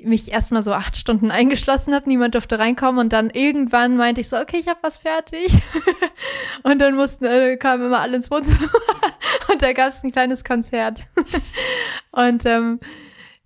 [0.00, 4.28] mich erstmal so acht Stunden eingeschlossen habe, niemand durfte reinkommen und dann irgendwann meinte ich
[4.28, 5.52] so, okay, ich habe was fertig.
[6.62, 8.70] und dann mussten, äh, kamen immer alle ins Wohnzimmer
[9.52, 11.00] und da gab es ein kleines Konzert.
[12.12, 12.78] und ähm,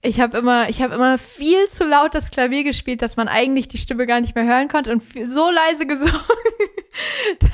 [0.02, 3.68] ich habe immer, ich habe immer viel zu laut das Klavier gespielt, dass man eigentlich
[3.68, 6.20] die Stimme gar nicht mehr hören konnte und so leise gesungen,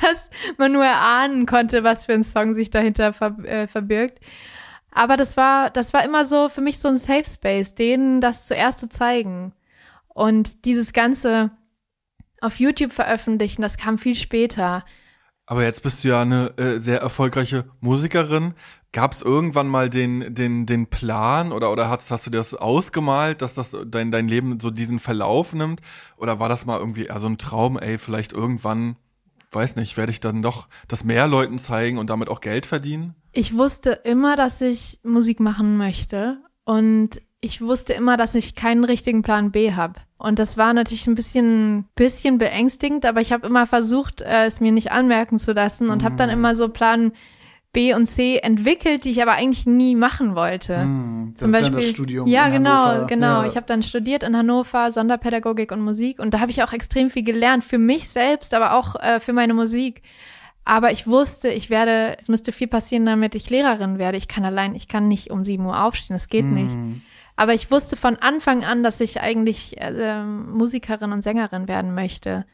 [0.01, 4.19] dass man nur erahnen konnte, was für ein Song sich dahinter ver äh, verbirgt.
[4.99, 8.47] Aber das war, das war immer so für mich so ein Safe Space, denen das
[8.47, 9.53] zuerst zu zeigen.
[10.09, 11.51] Und dieses ganze
[12.41, 14.83] auf YouTube veröffentlichen, das kam viel später.
[15.45, 18.55] Aber jetzt bist du ja eine äh, sehr erfolgreiche Musikerin.
[18.91, 22.53] Gab es irgendwann mal den, den, den Plan oder, oder hast, hast du dir das
[22.53, 25.79] ausgemalt, dass das dein, dein Leben so diesen Verlauf nimmt?
[26.17, 28.97] Oder war das mal irgendwie eher so ein Traum, ey, vielleicht irgendwann,
[29.53, 33.15] weiß nicht, werde ich dann doch das mehr Leuten zeigen und damit auch Geld verdienen?
[33.31, 38.83] Ich wusste immer, dass ich Musik machen möchte und ich wusste immer, dass ich keinen
[38.83, 39.95] richtigen Plan B habe.
[40.17, 44.59] Und das war natürlich ein bisschen, bisschen beängstigend, aber ich habe immer versucht, äh, es
[44.59, 47.13] mir nicht anmerken zu lassen und habe dann immer so Plan
[47.71, 50.81] B und C entwickelt, die ich aber eigentlich nie machen wollte.
[50.81, 53.07] Hm, das Zum Beispiel, das Studium ja, genau, Hannover.
[53.07, 53.41] genau.
[53.43, 53.47] Ja.
[53.47, 57.09] Ich habe dann studiert in Hannover, Sonderpädagogik und Musik und da habe ich auch extrem
[57.09, 60.01] viel gelernt für mich selbst, aber auch äh, für meine Musik.
[60.69, 64.19] Aber ich wusste, ich werde, es müsste viel passieren, damit ich Lehrerin werde.
[64.19, 66.69] Ich kann allein, ich kann nicht um sieben Uhr aufstehen, das geht nicht.
[66.69, 67.01] Hm.
[67.35, 72.45] Aber ich wusste von Anfang an, dass ich eigentlich äh, Musikerin und Sängerin werden möchte.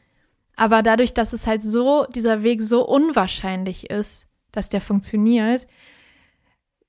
[0.56, 5.66] Aber dadurch, dass es halt so, dieser Weg so unwahrscheinlich ist, dass der funktioniert,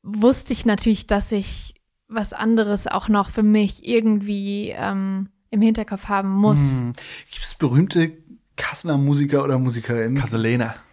[0.03, 1.75] wusste ich natürlich, dass ich
[2.07, 6.61] was anderes auch noch für mich irgendwie ähm, im Hinterkopf haben muss.
[6.61, 6.93] Hm.
[7.29, 8.13] Gibt es berühmte
[8.55, 10.15] Kasseler Musiker oder Musikerinnen?
[10.15, 10.86] Kaselena.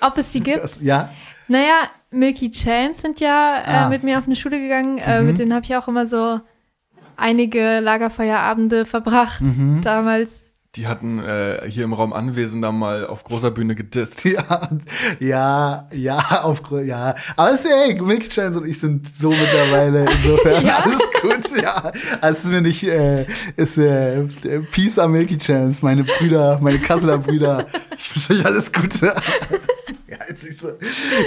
[0.00, 0.62] Ob es die gibt?
[0.62, 1.10] Das- Ja.
[1.48, 1.74] Naja,
[2.10, 3.88] Milky Chance sind ja äh, Ah.
[3.88, 4.98] mit mir auf eine Schule gegangen.
[4.98, 5.26] Äh, Mhm.
[5.26, 6.40] mit denen habe ich auch immer so
[7.16, 9.80] einige Lagerfeuerabende verbracht Mhm.
[9.82, 10.44] damals.
[10.76, 14.24] Die hatten äh, hier im Raum Anwesender mal auf großer Bühne gedisst.
[14.36, 14.68] Ja,
[15.20, 17.14] ja, ja, auf, ja.
[17.36, 20.78] Aber es ist ja, Milky Chance und ich sind so mittlerweile insofern Ja?
[20.78, 21.92] alles gut, ja.
[22.20, 24.24] Also es ist mir nicht, äh, ist, äh,
[24.72, 27.66] Peace am Milky Chance, meine Brüder, meine Kasseler Brüder.
[27.98, 29.14] Ich wünsche euch alles Gute.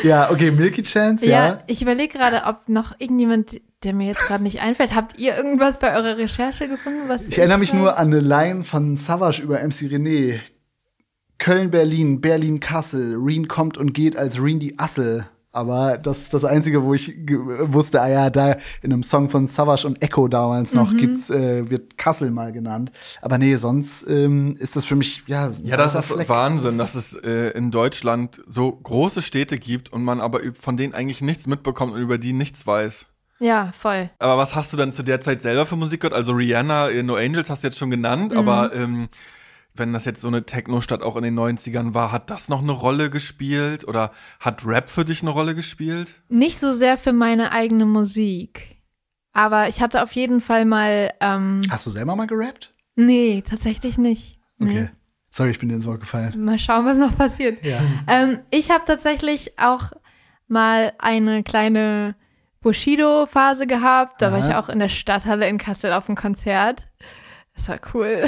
[0.03, 1.63] Ja, okay, Milky Chance, Ja, ja.
[1.67, 5.79] ich überlege gerade, ob noch irgendjemand, der mir jetzt gerade nicht einfällt, habt ihr irgendwas
[5.79, 7.01] bei eurer Recherche gefunden?
[7.07, 10.39] Was Ich erinnere mich da- nur an eine Line von Savage über MC René.
[11.37, 13.15] Köln, Berlin, Berlin, Kassel.
[13.17, 15.25] Reen kommt und geht als Reen die Assel.
[15.59, 19.45] Aber das ist das Einzige, wo ich wusste, ah ja, da in einem Song von
[19.47, 22.91] Savage und Echo damals noch gibt's, äh, wird Kassel mal genannt.
[23.21, 26.29] Aber nee, sonst ähm, ist das für mich, ja, Ja, das ist Fleck.
[26.29, 30.93] Wahnsinn, dass es äh, in Deutschland so große Städte gibt und man aber von denen
[30.93, 33.05] eigentlich nichts mitbekommt und über die nichts weiß.
[33.41, 34.09] Ja, voll.
[34.19, 36.13] Aber was hast du dann zu der Zeit selber für Musik gehört?
[36.13, 38.37] Also Rihanna, äh, No Angels hast du jetzt schon genannt, Mhm.
[38.37, 39.07] aber ähm,
[39.75, 42.71] wenn das jetzt so eine Techno-Stadt auch in den 90ern war, hat das noch eine
[42.71, 43.87] Rolle gespielt?
[43.87, 46.21] Oder hat Rap für dich eine Rolle gespielt?
[46.27, 48.77] Nicht so sehr für meine eigene Musik.
[49.31, 52.73] Aber ich hatte auf jeden Fall mal, ähm, Hast du selber mal gerappt?
[52.95, 54.39] nee, tatsächlich nicht.
[54.57, 54.69] Nee.
[54.71, 54.89] Okay.
[55.31, 56.43] Sorry, ich bin dir ins Wort gefallen.
[56.43, 57.63] Mal schauen, was noch passiert.
[57.63, 57.79] Ja.
[58.07, 59.91] Ähm, ich habe tatsächlich auch
[60.47, 62.15] mal eine kleine
[62.61, 64.21] Bushido-Phase gehabt.
[64.21, 64.49] Da war Aha.
[64.49, 66.87] ich auch in der Stadthalle in Kassel auf dem Konzert.
[67.59, 68.25] Das war cool.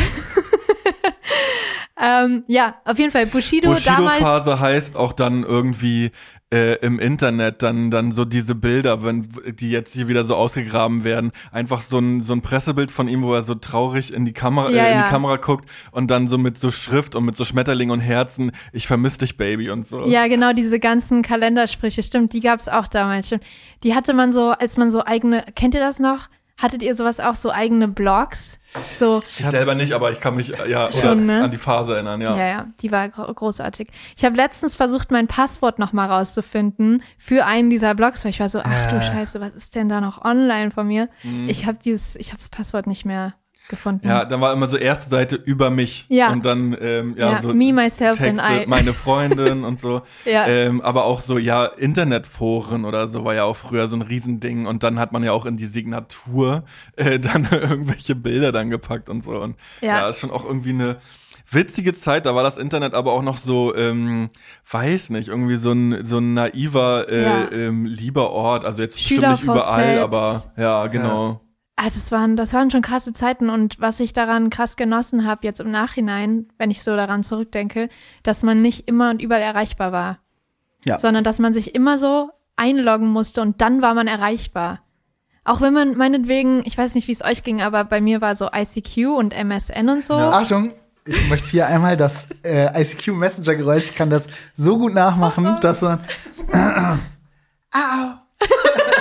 [2.01, 3.85] ähm, ja, auf jeden Fall Bushido, damals.
[3.85, 6.11] Bushido-Phase heißt auch dann irgendwie
[6.53, 11.05] äh, im Internet dann dann so diese Bilder, wenn die jetzt hier wieder so ausgegraben
[11.05, 14.33] werden, einfach so ein so ein Pressebild von ihm, wo er so traurig in die
[14.33, 15.03] Kamera Ja, äh, in ja.
[15.03, 18.51] die Kamera guckt und dann so mit so Schrift und mit so Schmetterling und Herzen,
[18.73, 20.07] ich vermiss dich Baby und so.
[20.07, 23.43] Ja, genau, diese ganzen Kalendersprüche, stimmt, die gab's auch damals, stimmt.
[23.83, 26.27] Die hatte man so, als man so eigene, kennt ihr das noch?
[26.57, 28.59] Hattet ihr sowas auch, so eigene Blogs?
[28.97, 31.43] So, Ich selber nicht, aber ich kann mich ja Schon, ne?
[31.43, 32.37] an die Phase erinnern, ja.
[32.37, 33.89] Ja, ja, die war gro großartig.
[34.15, 38.39] Ich habe letztens versucht, mein Passwort noch mal rauszufinden für einen dieser Blogs, weil ich
[38.39, 39.11] war so, ach du Äh.
[39.11, 41.09] Scheiße, was ist denn da noch online von mir?
[41.23, 41.49] Mhm.
[41.49, 43.33] Ich habe dieses, ich habe das Passwort nicht mehr
[43.69, 44.07] gefunden.
[44.07, 46.31] Ja, dann war immer so erste Seite über mich Ja.
[46.31, 48.67] und dann ähm, ja, Ja, so me, myself and Texte, I.
[48.67, 50.01] meine Freundin und so.
[50.25, 50.45] Ja.
[50.47, 54.65] Ähm, aber auch so, ja, Internetforen oder so war ja auch früher so ein Riesending
[54.65, 56.63] und dann hat man ja auch in die Signatur
[56.95, 59.31] äh, dann irgendwelche Bilder dann gepackt und so.
[59.39, 59.99] Und Ja.
[59.99, 60.97] ja, ist schon auch irgendwie eine
[61.49, 64.29] witzige Zeit, da war das Internet aber auch noch so, ähm,
[64.69, 67.51] weiß nicht, irgendwie so ein, so ein naiver, äh, Ja.
[67.51, 68.63] ähm, lieber Ort.
[68.65, 70.03] Also jetzt bestimmt nicht überall, SchülerVZ.
[70.03, 71.41] aber ja, genau.
[71.83, 75.47] Also das waren, das waren schon krasse Zeiten und was ich daran krass genossen habe
[75.47, 77.89] jetzt im Nachhinein, wenn ich so daran zurückdenke,
[78.21, 80.19] dass man nicht immer und überall erreichbar war.
[80.85, 80.99] Ja.
[80.99, 84.81] Sondern dass man sich immer so einloggen musste und dann war man erreichbar.
[85.43, 88.35] Auch wenn man meinetwegen, ich weiß nicht, wie es euch ging, aber bei mir war
[88.35, 90.13] so ICQ und MSN und so.
[90.13, 90.71] Achtung,
[91.05, 95.57] ich möchte hier einmal das äh, ICQ Messenger Geräusch, ich kann das so gut nachmachen,
[95.61, 95.99] dass man
[97.73, 98.17] Au.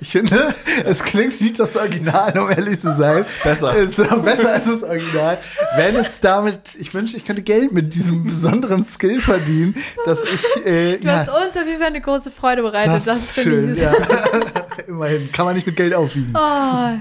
[0.00, 3.24] Ich finde, es klingt nicht das Original, um ehrlich zu sein.
[3.42, 3.76] Besser.
[3.76, 5.38] Es ist auch besser als das Original.
[5.76, 10.66] Wenn es damit, ich wünsche, ich könnte Geld mit diesem besonderen Skill verdienen, dass ich,
[10.66, 13.06] äh, Du hast uns auf jeden Fall eine große Freude bereitet.
[13.06, 13.92] Das, ist finde schön, ja.
[14.86, 16.32] Immerhin, kann man nicht mit Geld aufwiegen.
[16.34, 17.00] Oh, ja,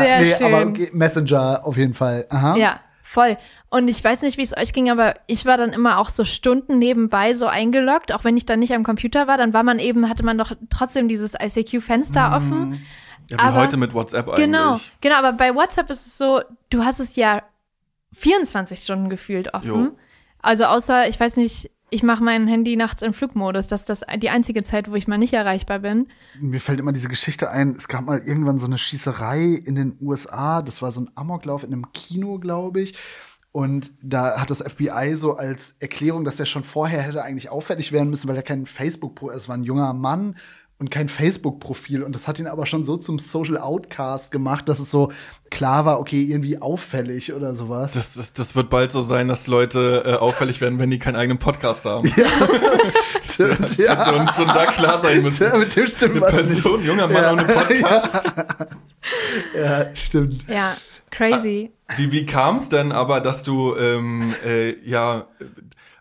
[0.00, 0.46] sehr nee, schön.
[0.46, 2.26] aber okay, Messenger auf jeden Fall.
[2.30, 2.56] Aha.
[2.56, 2.80] Ja,
[3.14, 3.38] voll.
[3.70, 6.24] Und ich weiß nicht, wie es euch ging, aber ich war dann immer auch so
[6.24, 9.78] Stunden nebenbei so eingeloggt, auch wenn ich dann nicht am Computer war, dann war man
[9.78, 12.84] eben, hatte man doch trotzdem dieses ICQ-Fenster offen.
[13.30, 14.44] Ja, wie Aber- heute mit WhatsApp eigentlich.
[14.44, 17.42] Genau, genau, aber bei WhatsApp ist es so, du hast es ja
[18.12, 19.66] 24 Stunden gefühlt offen.
[19.68, 19.96] Jo.
[20.42, 23.68] Also außer, ich weiß nicht, ich mache mein Handy nachts in Flugmodus.
[23.68, 26.08] Das ist das die einzige Zeit, wo ich mal nicht erreichbar bin.
[26.40, 29.96] Mir fällt immer diese Geschichte ein, es gab mal irgendwann so eine Schießerei in den
[30.00, 32.94] USA, das war so ein Amoklauf in einem Kino, glaube ich.
[33.52, 37.92] Und da hat das FBI so als Erklärung, dass der schon vorher hätte eigentlich auffällig
[37.92, 40.34] werden müssen, weil er kein Facebook, es war ein junger Mann
[40.84, 42.02] und kein Facebook-Profil.
[42.02, 45.10] Und das hat ihn aber schon so zum Social Outcast gemacht, dass es so
[45.50, 47.94] klar war, okay, irgendwie auffällig oder sowas.
[47.94, 51.16] Das, das, das wird bald so sein, dass Leute äh, auffällig werden, wenn die keinen
[51.16, 52.06] eigenen Podcast haben.
[52.16, 54.12] ja, das stimmt, Das wird ja.
[54.12, 55.44] uns schon da klar sein müssen.
[55.44, 56.62] Ja, mit dem stimmt Eine was nicht.
[56.62, 57.32] Person, junger Mann Ja.
[57.32, 58.32] ohne Podcast.
[59.58, 60.44] Ja, stimmt.
[60.48, 60.76] Ja,
[61.10, 61.70] crazy.
[61.96, 65.26] Wie, wie kam es denn aber, dass du ähm, äh, ja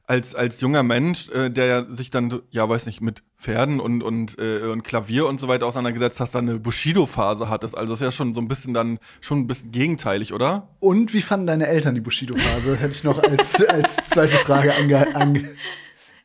[0.05, 4.03] als als junger Mensch, äh, der ja sich dann ja weiß nicht mit Pferden und
[4.03, 7.77] und äh, und Klavier und so weiter auseinandergesetzt hast, dann eine Bushido-Phase hattest.
[7.77, 10.69] Also das ist ja schon so ein bisschen dann schon ein bisschen gegenteilig, oder?
[10.79, 12.77] Und wie fanden deine Eltern die Bushido-Phase?
[12.79, 15.49] Hätte ich noch als, als zweite Frage ange, ange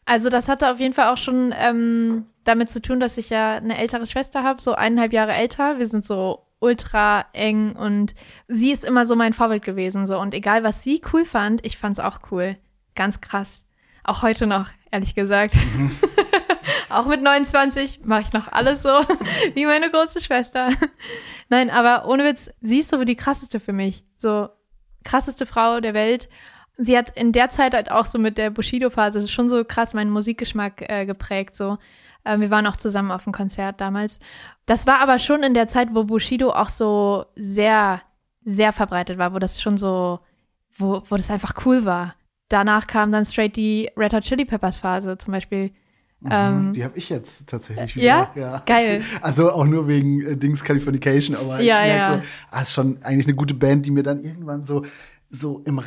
[0.06, 3.56] Also das hatte auf jeden Fall auch schon ähm, damit zu tun, dass ich ja
[3.56, 5.78] eine ältere Schwester habe, so eineinhalb Jahre älter.
[5.78, 8.14] Wir sind so ultra eng und
[8.48, 10.06] sie ist immer so mein Vorbild gewesen.
[10.06, 12.56] So und egal was sie cool fand, ich fand's auch cool.
[12.94, 13.64] Ganz krass.
[14.08, 15.54] Auch heute noch, ehrlich gesagt.
[16.88, 18.88] auch mit 29 mache ich noch alles so
[19.54, 20.70] wie meine große Schwester.
[21.50, 24.06] Nein, aber ohne Witz, sie ist so die krasseste für mich.
[24.16, 24.48] So
[25.04, 26.30] krasseste Frau der Welt.
[26.78, 30.10] Sie hat in der Zeit halt auch so mit der Bushido-Phase schon so krass meinen
[30.10, 31.54] Musikgeschmack äh, geprägt.
[31.54, 31.76] So,
[32.24, 34.20] äh, wir waren auch zusammen auf dem Konzert damals.
[34.64, 38.00] Das war aber schon in der Zeit, wo Bushido auch so sehr,
[38.42, 40.20] sehr verbreitet war, wo das schon so,
[40.78, 42.14] wo, wo das einfach cool war.
[42.48, 45.70] Danach kam dann straight die Red Hot Chili Peppers Phase zum Beispiel.
[46.28, 48.30] Ähm, Die habe ich jetzt tatsächlich ja?
[48.34, 48.62] wieder.
[48.66, 49.02] Geil.
[49.20, 52.14] Also auch nur wegen äh, Dings Californication, aber Ja, ich merk ja.
[52.14, 54.84] so, ah, ist schon eigentlich eine gute Band, die mir dann irgendwann so
[55.30, 55.82] so im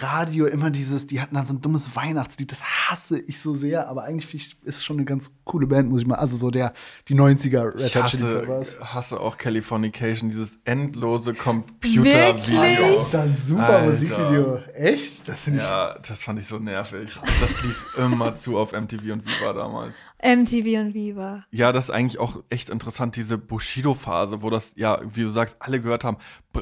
[0.00, 3.88] Radio immer dieses, die hatten dann so ein dummes Weihnachtslied, das hasse ich so sehr,
[3.88, 6.50] aber eigentlich finde ich, ist schon eine ganz coole Band, muss ich mal, also so
[6.50, 6.72] der,
[7.08, 8.80] die 90er Red Ich Hot Chili hasse, Peppers.
[8.80, 11.34] hasse auch Californication, dieses endlose?
[11.34, 12.98] Computervideo.
[12.98, 13.90] Das ist ein super Alter.
[13.90, 14.56] Musikvideo.
[14.74, 15.28] Echt?
[15.28, 15.46] Das.
[15.46, 17.18] Ja, das fand ich so nervig.
[17.40, 19.94] Das lief immer zu auf MTV und Viva damals.
[20.22, 21.44] MTV und Viva.
[21.50, 25.56] Ja, das ist eigentlich auch echt interessant, diese Bushido-Phase, wo das, ja, wie du sagst,
[25.58, 26.16] alle gehört haben,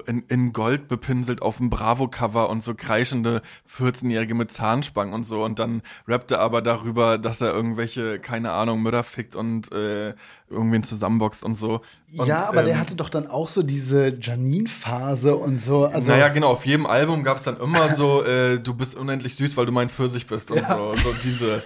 [0.06, 3.42] in, in Gold bepinselt auf dem Bravo-Cover und so kreischende
[3.78, 5.44] 14-Jährige mit Zahnspangen und so.
[5.44, 10.14] Und dann rappt er aber darüber, dass er irgendwelche, keine Ahnung, Mütter fickt und äh,
[10.50, 11.80] irgendwen zusammenboxt und so.
[12.16, 15.84] Und, ja, aber der ähm, hatte doch dann auch so diese Janine-Phase und so.
[15.84, 19.36] Also, naja, genau, auf jedem Album gab es dann immer so, äh, du bist unendlich
[19.36, 20.76] süß, weil du mein Pfirsich bist und Ja.
[20.76, 20.94] so.
[20.96, 21.62] So diese.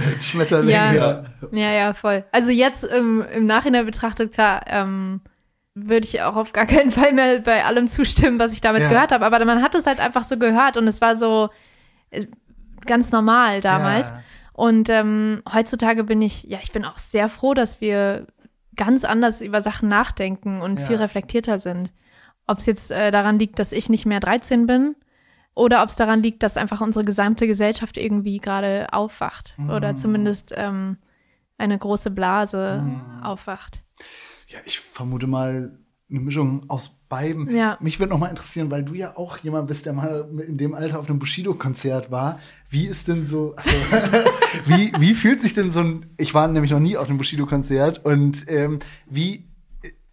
[0.20, 0.70] Schmetterling.
[0.70, 0.92] Ja.
[0.92, 1.22] Ja.
[1.52, 2.24] Ja, ja, voll.
[2.32, 5.20] Also jetzt im, im Nachhinein betrachtet, klar, ähm,
[5.74, 8.90] würde ich auch auf gar keinen Fall mehr bei allem zustimmen, was ich damals Ja.
[8.90, 9.24] gehört habe.
[9.24, 11.50] Aber man hat es halt einfach so gehört und es war so
[12.10, 12.26] äh,
[12.86, 14.08] ganz normal damals.
[14.08, 14.22] Ja.
[14.52, 18.26] Und ähm, heutzutage bin ich, ja, ich bin auch sehr froh, dass wir
[18.74, 20.86] ganz anders über Sachen nachdenken und Ja.
[20.86, 21.90] viel reflektierter sind.
[22.46, 24.96] Ob es jetzt äh, daran liegt, dass ich nicht mehr 13 bin
[25.58, 30.54] oder ob es daran liegt, dass einfach unsere gesamte Gesellschaft irgendwie gerade aufwacht oder zumindest
[30.56, 30.98] ähm,
[31.58, 32.84] eine große Blase
[33.22, 33.80] aufwacht.
[34.46, 35.78] Ja, ich vermute mal
[36.10, 37.54] eine Mischung aus beiden.
[37.54, 37.76] Ja.
[37.80, 40.74] Mich würde noch mal interessieren, weil du ja auch jemand bist, der mal in dem
[40.74, 42.38] Alter auf einem Bushido-Konzert war.
[42.70, 43.70] Wie ist denn so, also,
[44.66, 48.04] wie, wie fühlt sich denn so ein, ich war nämlich noch nie auf einem Bushido-Konzert
[48.04, 49.47] und ähm, wie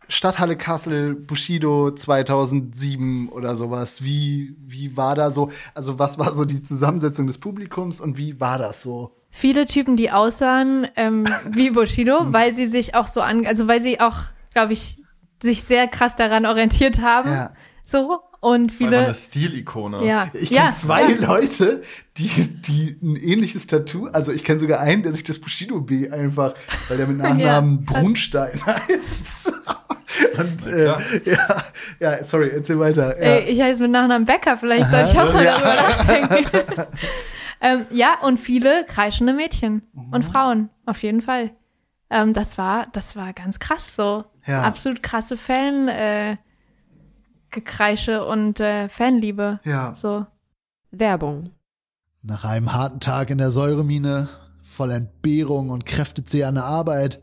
[0.07, 4.03] Stadthalle Kassel, Bushido 2007 oder sowas.
[4.03, 8.39] Wie, wie war da so, also was war so die Zusammensetzung des Publikums und wie
[8.39, 9.15] war das so?
[9.31, 13.81] Viele Typen, die aussahen ähm, wie Bushido, weil sie sich auch so an, also weil
[13.81, 14.17] sie auch,
[14.53, 15.01] glaube ich,
[15.41, 17.29] sich sehr krass daran orientiert haben.
[17.29, 17.53] Ja.
[17.83, 18.19] So.
[18.45, 18.99] Und Das war viele.
[19.05, 20.05] eine Stilikone.
[20.05, 21.25] Ja, Ich ja, kenne zwei ja.
[21.27, 21.81] Leute,
[22.17, 22.27] die,
[22.62, 26.53] die ein ähnliches Tattoo, also ich kenne sogar einen, der sich das Bushido B einfach,
[26.88, 27.99] weil der mit Nachnamen krass.
[28.01, 29.51] Brunstein heißt.
[30.38, 30.99] Und äh, ja,
[31.99, 33.17] ja, sorry, erzähl weiter.
[33.17, 33.38] Ja.
[33.38, 35.58] Ey, ich heiße mit Nachnamen Becker, vielleicht soll ich auch mal Ja.
[35.58, 36.84] darüber nachdenken.
[37.62, 40.13] ähm, ja, und viele kreischende Mädchen Mhm.
[40.13, 41.49] und Frauen, auf jeden Fall.
[42.12, 44.23] Ähm, das war, das war ganz krass so.
[44.45, 44.62] Ja.
[44.62, 46.38] Absolut krasse Fan, äh,
[47.51, 49.60] Gekreische und äh, Fanliebe.
[49.63, 49.95] ja.
[49.95, 50.25] So.
[50.91, 51.51] Werbung.
[52.21, 54.29] Nach einem harten Tag in der Säuremine,
[54.62, 57.21] voll Entbehrung und der Arbeit,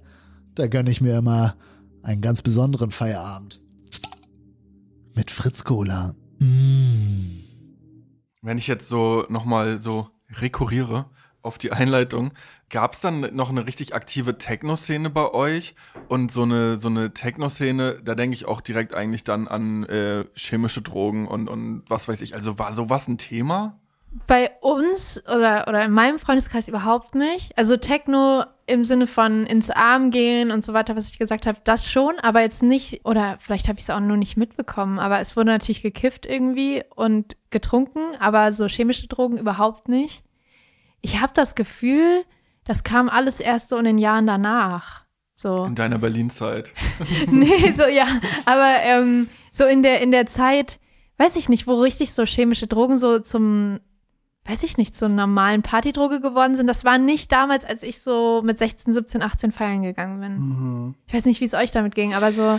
[0.55, 1.57] da gönne ich mir immer
[2.03, 3.61] einen ganz besonderen Feierabend.
[5.15, 6.15] Mit Fritz Cola.
[6.39, 7.43] Mmh.
[8.43, 10.09] Wenn ich jetzt so nochmal so
[10.41, 11.07] rekurriere
[11.43, 12.33] auf die Einleitung,
[12.73, 15.77] gab es dann noch eine richtig aktive Techno-Szene bei euch?
[16.09, 20.25] Und so eine, so eine Techno-Szene, da denke ich auch direkt eigentlich dann an äh,
[20.35, 22.35] chemische Drogen und, und was weiß ich.
[22.35, 23.79] Also war sowas ein Thema?
[24.27, 27.57] Bei uns oder, oder in meinem Freundeskreis überhaupt nicht.
[27.57, 31.59] Also Techno im Sinne von ins Arm gehen und so weiter, was ich gesagt habe,
[31.65, 35.21] das schon, aber jetzt nicht, oder vielleicht habe ich es auch nur nicht mitbekommen, aber
[35.21, 40.23] es wurde natürlich gekifft irgendwie und getrunken, aber so chemische Drogen überhaupt nicht.
[41.01, 42.25] Ich habe das Gefühl,
[42.65, 45.03] das kam alles erst so in den Jahren danach.
[45.35, 45.65] So.
[45.65, 46.73] In deiner Berlin-Zeit.
[47.31, 48.07] nee, so ja,
[48.45, 50.79] aber ähm, so in der in der Zeit,
[51.19, 53.81] weiß ich nicht, wo richtig so chemische Drogen so zum
[54.45, 56.67] weiß ich nicht, zur normalen Partydroge geworden sind.
[56.67, 60.37] Das war nicht damals, als ich so mit 16, 17, 18 feiern gegangen bin.
[60.37, 60.95] Mhm.
[61.07, 62.59] Ich weiß nicht, wie es euch damit ging, aber so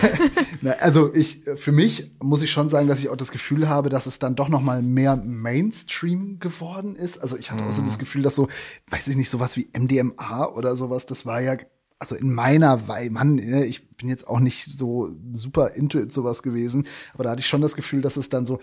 [0.60, 3.88] Na, also ich, für mich muss ich schon sagen, dass ich auch das Gefühl habe,
[3.88, 7.18] dass es dann doch noch mal mehr Mainstream geworden ist.
[7.18, 8.48] Also ich hatte auch so das Gefühl, dass so,
[8.88, 11.56] weiß ich nicht, sowas wie MDMA oder sowas, das war ja,
[11.98, 16.12] also in meiner Weih, Mann, ne, ich bin jetzt auch nicht so super into it
[16.12, 18.60] sowas gewesen, aber da hatte ich schon das Gefühl, dass es dann so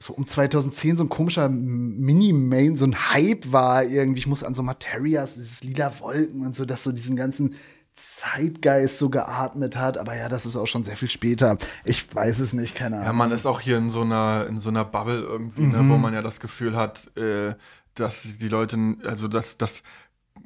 [0.00, 4.20] so um 2010 so ein komischer Mini-Main, so ein Hype war irgendwie.
[4.20, 7.56] Ich muss an so Materias, dieses lila Wolken und so, dass so diesen ganzen
[7.98, 9.98] Zeitgeist so geatmet hat.
[9.98, 11.58] Aber ja, das ist auch schon sehr viel später.
[11.84, 13.16] Ich weiß es nicht, keine Ja, Ahnung.
[13.16, 16.14] man ist auch hier in so einer, in so einer Bubble irgendwie, ne, wo man
[16.14, 17.54] ja das Gefühl hat, äh,
[17.94, 19.82] dass die Leute, also dass, dass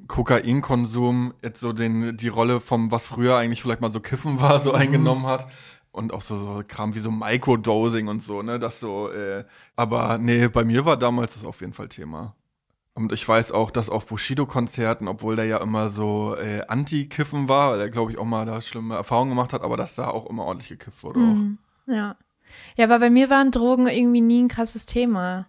[0.09, 4.61] Kokainkonsum jetzt so den, die Rolle vom, was früher eigentlich vielleicht mal so Kiffen war,
[4.61, 5.47] so eingenommen hat.
[5.91, 9.45] Und auch so, so Kram wie so Microdosing und so, ne, das so, äh,
[9.77, 12.35] aber nee, bei mir war damals das auf jeden Fall Thema.
[12.95, 17.73] Und ich weiß auch, dass auf Bushido-Konzerten, obwohl der ja immer so äh, Anti-Kiffen war,
[17.73, 20.29] weil er, glaube ich, auch mal da schlimme Erfahrungen gemacht hat, aber dass da auch
[20.29, 21.21] immer ordentlich gekifft wurde.
[21.21, 21.35] Auch.
[21.35, 21.59] Mhm.
[21.87, 22.17] ja.
[22.77, 25.47] Ja, aber bei mir waren Drogen irgendwie nie ein krasses Thema.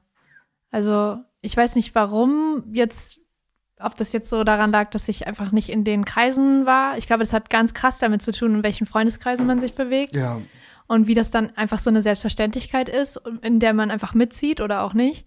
[0.72, 3.20] Also, ich weiß nicht warum jetzt,
[3.78, 6.98] ob das jetzt so daran lag, dass ich einfach nicht in den Kreisen war.
[6.98, 10.16] Ich glaube, das hat ganz krass damit zu tun, in welchen Freundeskreisen man sich bewegt.
[10.16, 10.40] Ja,
[10.88, 14.84] und wie das dann einfach so eine Selbstverständlichkeit ist, in der man einfach mitzieht oder
[14.84, 15.26] auch nicht.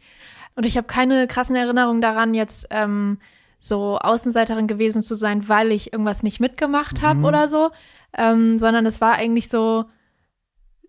[0.56, 3.18] Und ich habe keine krassen Erinnerungen daran, jetzt ähm,
[3.60, 7.70] so Außenseiterin gewesen zu sein, weil ich irgendwas nicht mitgemacht habe oder so,
[8.16, 9.84] ähm, sondern es war eigentlich so,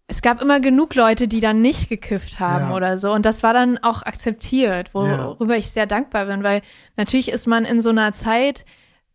[0.08, 2.75] es gab immer genug Leute, die dann nicht gekifft haben Ja.
[2.75, 3.12] oder so.
[3.12, 6.62] Und das war dann auch akzeptiert, worüber ich sehr dankbar bin, weil
[6.95, 8.63] natürlich ist man in so einer Zeit,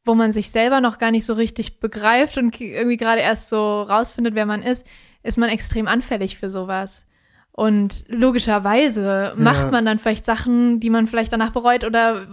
[0.05, 3.83] wo man sich selber noch gar nicht so richtig begreift und irgendwie gerade erst so
[3.83, 4.87] rausfindet, wer man ist,
[5.23, 7.07] ist man extrem anfällig für sowas.
[7.53, 12.27] Und logischerweise macht man dann vielleicht Sachen, die man vielleicht danach bereut oder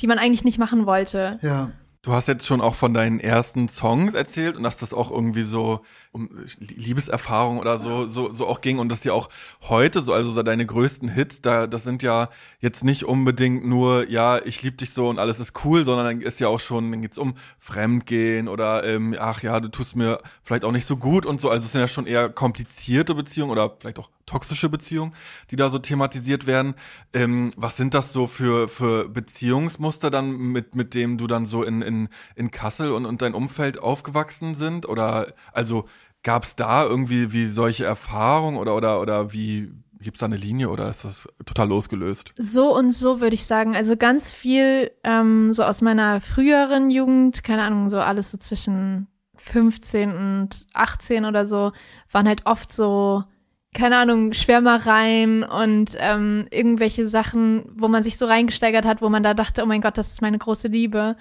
[0.00, 1.38] die man eigentlich nicht machen wollte.
[1.42, 1.70] ja.
[2.04, 5.42] Du hast jetzt schon auch von deinen ersten Songs erzählt und dass das auch irgendwie
[5.42, 5.80] so
[6.12, 9.30] um Liebeserfahrung oder so, so, so auch ging und dass ja auch
[9.62, 12.28] heute so, also so deine größten Hits, da, das sind ja
[12.60, 16.20] jetzt nicht unbedingt nur, ja, ich lieb dich so und alles ist cool, sondern dann
[16.20, 20.20] ist ja auch schon, dann geht's um Fremdgehen oder, ähm, ach ja, du tust mir
[20.42, 21.48] vielleicht auch nicht so gut und so.
[21.48, 25.14] Also es sind ja schon eher komplizierte Beziehungen oder vielleicht auch toxische Beziehungen,
[25.50, 26.74] die da so thematisiert werden.
[27.12, 31.62] Ähm, was sind das so für, für Beziehungsmuster dann, mit, mit dem du dann so
[31.62, 34.88] in, in, in Kassel und, und dein Umfeld aufgewachsen sind?
[34.88, 35.86] Oder also
[36.22, 39.70] gab es da irgendwie wie solche Erfahrungen oder, oder, oder wie
[40.00, 42.32] gibt's da eine Linie oder ist das total losgelöst?
[42.36, 43.74] So und so würde ich sagen.
[43.74, 49.08] Also ganz viel ähm, so aus meiner früheren Jugend, keine Ahnung, so alles so zwischen
[49.36, 51.72] 15 und 18 oder so,
[52.10, 53.24] waren halt oft so,
[53.74, 59.22] keine Ahnung, Schwärmereien und ähm, irgendwelche Sachen, wo man sich so reingesteigert hat, wo man
[59.22, 61.16] da dachte, oh mein Gott, das ist meine große Liebe.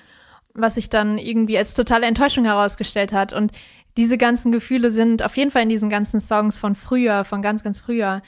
[0.55, 3.33] was sich dann irgendwie als totale Enttäuschung herausgestellt hat.
[3.33, 3.51] Und
[3.97, 7.63] diese ganzen Gefühle sind auf jeden Fall in diesen ganzen Songs von früher, von ganz,
[7.63, 8.21] ganz früher.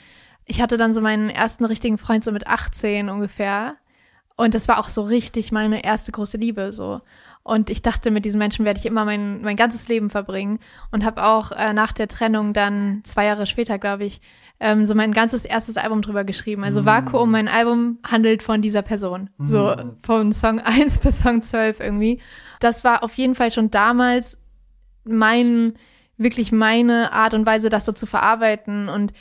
[0.44, 3.76] Ich hatte dann so meinen ersten richtigen Freund so mit 18 ungefähr.
[4.36, 7.00] Und das war auch so richtig meine erste große Liebe, so.
[7.42, 10.58] Und ich dachte, mit diesen Menschen werde ich immer mein, mein ganzes Leben verbringen.
[10.90, 14.20] Und habe auch äh, nach der Trennung dann, zwei Jahre später, glaube ich,
[14.60, 16.64] ähm, so mein ganzes erstes Album drüber geschrieben.
[16.64, 16.86] Also mm.
[16.86, 19.30] Vakuum, mein Album handelt von dieser Person.
[19.38, 19.46] Mm.
[19.46, 22.20] So von Song 1 bis Song 12 irgendwie.
[22.60, 24.38] Das war auf jeden Fall schon damals
[25.04, 25.74] mein,
[26.18, 29.12] wirklich meine Art und Weise, das so zu verarbeiten und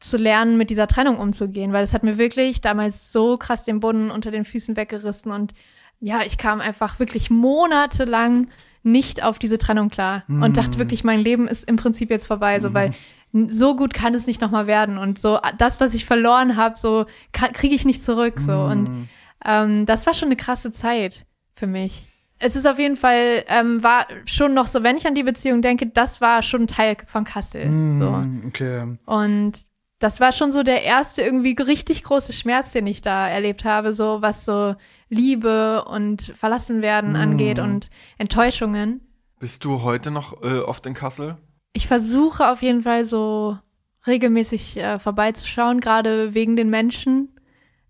[0.00, 3.80] zu lernen, mit dieser Trennung umzugehen, weil es hat mir wirklich damals so krass den
[3.80, 5.54] Boden unter den Füßen weggerissen und
[6.00, 8.48] ja, ich kam einfach wirklich monatelang
[8.82, 10.42] nicht auf diese Trennung klar mm.
[10.42, 12.74] und dachte wirklich, mein Leben ist im Prinzip jetzt vorbei, so mm.
[12.74, 12.90] weil
[13.48, 17.06] so gut kann es nicht nochmal werden und so das, was ich verloren habe, so
[17.32, 18.70] kriege ich nicht zurück so mm.
[18.70, 19.08] und
[19.46, 22.06] ähm, das war schon eine krasse Zeit für mich
[22.38, 25.62] es ist auf jeden Fall, ähm, war schon noch so, wenn ich an die Beziehung
[25.62, 27.66] denke, das war schon Teil von Kassel.
[27.66, 28.48] Mm, so.
[28.48, 28.96] Okay.
[29.06, 29.52] Und
[30.04, 33.94] das war schon so der erste irgendwie richtig große Schmerz, den ich da erlebt habe,
[33.94, 34.74] so was so
[35.08, 37.16] Liebe und Verlassenwerden mm.
[37.16, 37.88] angeht und
[38.18, 39.00] Enttäuschungen.
[39.40, 41.38] Bist du heute noch äh, oft in Kassel?
[41.72, 43.56] Ich versuche auf jeden Fall so
[44.06, 47.40] regelmäßig äh, vorbeizuschauen, gerade wegen den Menschen.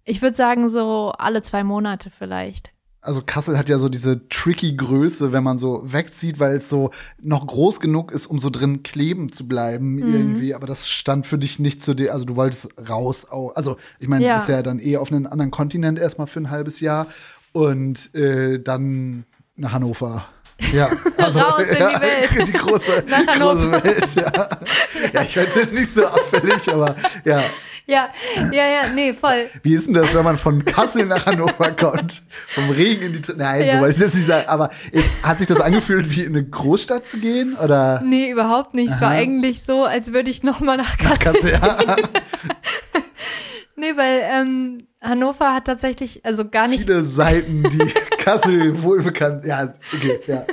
[0.05, 2.74] Ich würde sagen, so alle zwei Monate vielleicht
[3.05, 6.91] also Kassel hat ja so diese tricky Größe, wenn man so wegzieht, weil es so
[7.21, 10.15] noch groß genug ist, um so drin kleben zu bleiben mhm.
[10.15, 10.55] irgendwie.
[10.55, 13.27] Aber das stand für dich nicht zu dir, also du wolltest raus.
[13.31, 13.55] Auch.
[13.55, 14.35] Also ich meine, ja.
[14.35, 17.07] du bist ja dann eh auf einem anderen Kontinent erstmal für ein halbes Jahr
[17.53, 19.25] und äh, dann
[19.57, 20.27] nach Hannover.
[20.73, 20.89] Ja,
[21.19, 22.31] also Raus in ja, die Welt.
[22.49, 23.05] Die große,
[23.39, 24.33] große Welt, ja.
[25.13, 25.23] ja.
[25.23, 26.95] ich weiß jetzt nicht so abfällig, aber
[27.25, 27.43] ja.
[27.87, 28.09] Ja,
[28.51, 29.51] ja, ja, nee, voll.
[29.62, 32.22] Wie ist denn das, wenn man von Kassel nach Hannover kommt?
[32.49, 33.74] Vom Regen in die, nein, ja.
[33.74, 36.45] so wollte ich jetzt nicht sagen, aber ist, hat sich das angefühlt, wie in eine
[36.45, 38.01] Großstadt zu gehen, oder?
[38.03, 38.89] Nee, überhaupt nicht.
[38.89, 38.97] Aha.
[38.97, 41.97] Es war eigentlich so, als würde ich noch mal nach Kassel, nach Kassel ja.
[43.76, 46.80] nee, weil, ähm, Hannover hat tatsächlich, also gar nicht.
[46.80, 50.47] Viele Seiten, die Kassel wohlbekannt, ja, okay, ja.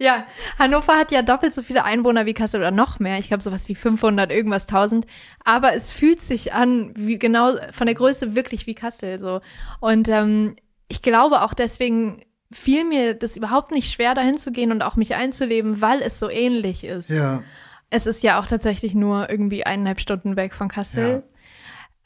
[0.00, 0.26] Ja,
[0.58, 3.18] Hannover hat ja doppelt so viele Einwohner wie Kassel oder noch mehr.
[3.18, 5.06] Ich glaube sowas wie 500 irgendwas 1000.
[5.44, 9.40] Aber es fühlt sich an wie genau von der Größe wirklich wie Kassel so.
[9.80, 10.54] Und ähm,
[10.86, 12.22] ich glaube auch deswegen
[12.52, 16.20] fiel mir das überhaupt nicht schwer dahin zu gehen und auch mich einzuleben, weil es
[16.20, 17.10] so ähnlich ist.
[17.10, 17.42] Ja.
[17.90, 21.08] Es ist ja auch tatsächlich nur irgendwie eineinhalb Stunden weg von Kassel.
[21.08, 21.22] Ja.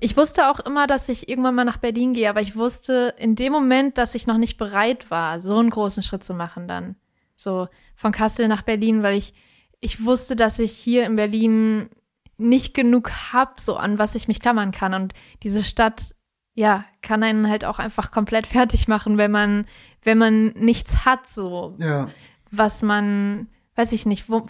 [0.00, 3.36] Ich wusste auch immer, dass ich irgendwann mal nach Berlin gehe, aber ich wusste in
[3.36, 6.96] dem Moment, dass ich noch nicht bereit war, so einen großen Schritt zu machen dann.
[7.36, 9.34] So von Kassel nach Berlin, weil ich,
[9.80, 11.90] ich wusste, dass ich hier in Berlin
[12.38, 14.94] nicht genug hab, so an was ich mich klammern kann.
[14.94, 16.14] Und diese Stadt,
[16.54, 19.66] ja, kann einen halt auch einfach komplett fertig machen, wenn man,
[20.02, 21.74] wenn man nichts hat, so.
[21.78, 22.08] Ja.
[22.50, 24.46] Was man, weiß ich nicht, wo,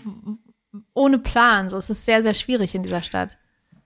[0.95, 1.69] ohne Plan.
[1.69, 3.37] So, es ist sehr, sehr schwierig in dieser Stadt.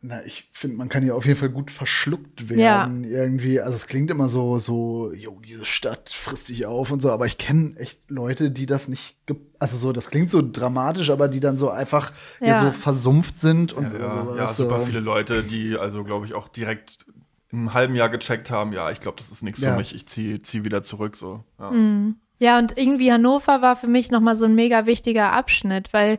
[0.02, 3.10] Na, ich finde, man kann ja auf jeden Fall gut verschluckt werden ja.
[3.10, 3.60] irgendwie.
[3.60, 7.26] Also es klingt immer so, so, jo, diese Stadt frisst dich auf und so, aber
[7.26, 9.16] ich kenne echt Leute, die das nicht,
[9.58, 12.60] also so, das klingt so dramatisch, aber die dann so einfach ja.
[12.60, 16.48] so versumpft sind und ja, ja, ja super viele Leute, die also glaube ich auch
[16.48, 17.06] direkt
[17.50, 20.42] im halben Jahr gecheckt haben, ja, ich glaube, das ist nichts für mich, ich ziehe
[20.42, 21.42] zieh wieder zurück so.
[21.58, 21.70] Ja.
[21.70, 22.16] Mhm.
[22.38, 26.18] ja, und irgendwie Hannover war für mich nochmal so ein mega wichtiger Abschnitt, weil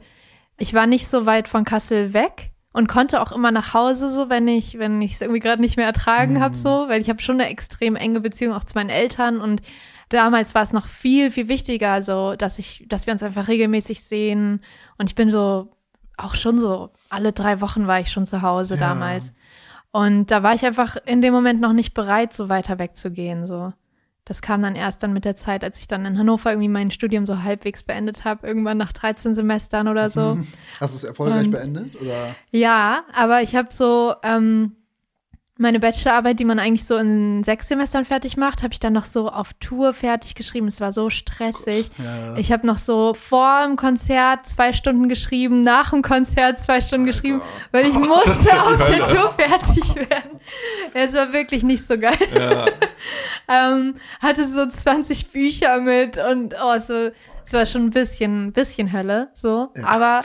[0.57, 4.29] ich war nicht so weit von Kassel weg und konnte auch immer nach Hause so,
[4.29, 6.41] wenn ich, wenn ich es irgendwie gerade nicht mehr ertragen mhm.
[6.41, 9.63] habe, so, weil ich habe schon eine extrem enge Beziehung auch zu meinen Eltern und
[10.09, 14.03] damals war es noch viel, viel wichtiger, so, dass ich, dass wir uns einfach regelmäßig
[14.03, 14.61] sehen.
[14.99, 15.71] Und ich bin so,
[16.17, 18.89] auch schon so, alle drei Wochen war ich schon zu Hause ja.
[18.89, 19.33] damals.
[19.91, 23.73] Und da war ich einfach in dem Moment noch nicht bereit, so weiter wegzugehen, so.
[24.27, 26.91] Das kam dann erst dann mit der Zeit, als ich dann in Hannover irgendwie mein
[26.91, 30.37] Studium so halbwegs beendet habe, irgendwann nach 13 Semestern oder so.
[30.81, 32.01] Hast du es erfolgreich Und, beendet?
[32.01, 32.35] Oder?
[32.51, 34.73] Ja, aber ich habe so ähm,
[35.57, 39.05] meine Bachelorarbeit, die man eigentlich so in sechs Semestern fertig macht, habe ich dann noch
[39.05, 40.67] so auf Tour fertig geschrieben.
[40.67, 41.89] Es war so stressig.
[41.97, 42.37] Ja, ja.
[42.37, 47.07] Ich habe noch so vor dem Konzert zwei Stunden geschrieben, nach dem Konzert zwei Stunden
[47.07, 47.21] Alter.
[47.21, 47.41] geschrieben,
[47.71, 50.39] weil ich musste auf der Tour fertig werden.
[50.93, 52.17] Es war wirklich nicht so geil.
[52.33, 52.65] Ja.
[53.47, 57.11] ähm, hatte so 20 Bücher mit und oh, so,
[57.45, 59.69] es war schon ein bisschen, bisschen Hölle, so.
[59.83, 60.21] Aber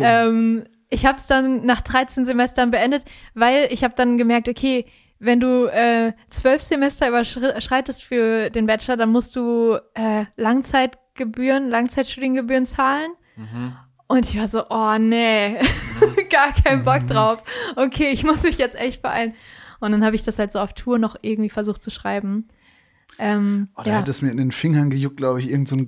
[0.00, 4.86] ähm, ich habe es dann nach 13 Semestern beendet, weil ich habe dann gemerkt, okay,
[5.18, 12.66] wenn du äh, zwölf Semester überschreitest für den Bachelor, dann musst du äh, Langzeitgebühren, Langzeitstudiengebühren
[12.66, 13.10] zahlen.
[13.36, 13.76] Mhm.
[14.08, 16.28] Und ich war so, oh nee, mhm.
[16.30, 17.08] gar keinen Bock mhm.
[17.08, 17.42] drauf.
[17.76, 19.34] Okay, ich muss mich jetzt echt beeilen.
[19.80, 22.48] Und dann habe ich das halt so auf Tour noch irgendwie versucht zu schreiben.
[23.18, 23.98] Ähm, Oh, da ja.
[23.98, 25.86] hätte es mir in den Fingern gejuckt, glaube ich, irgendein so ein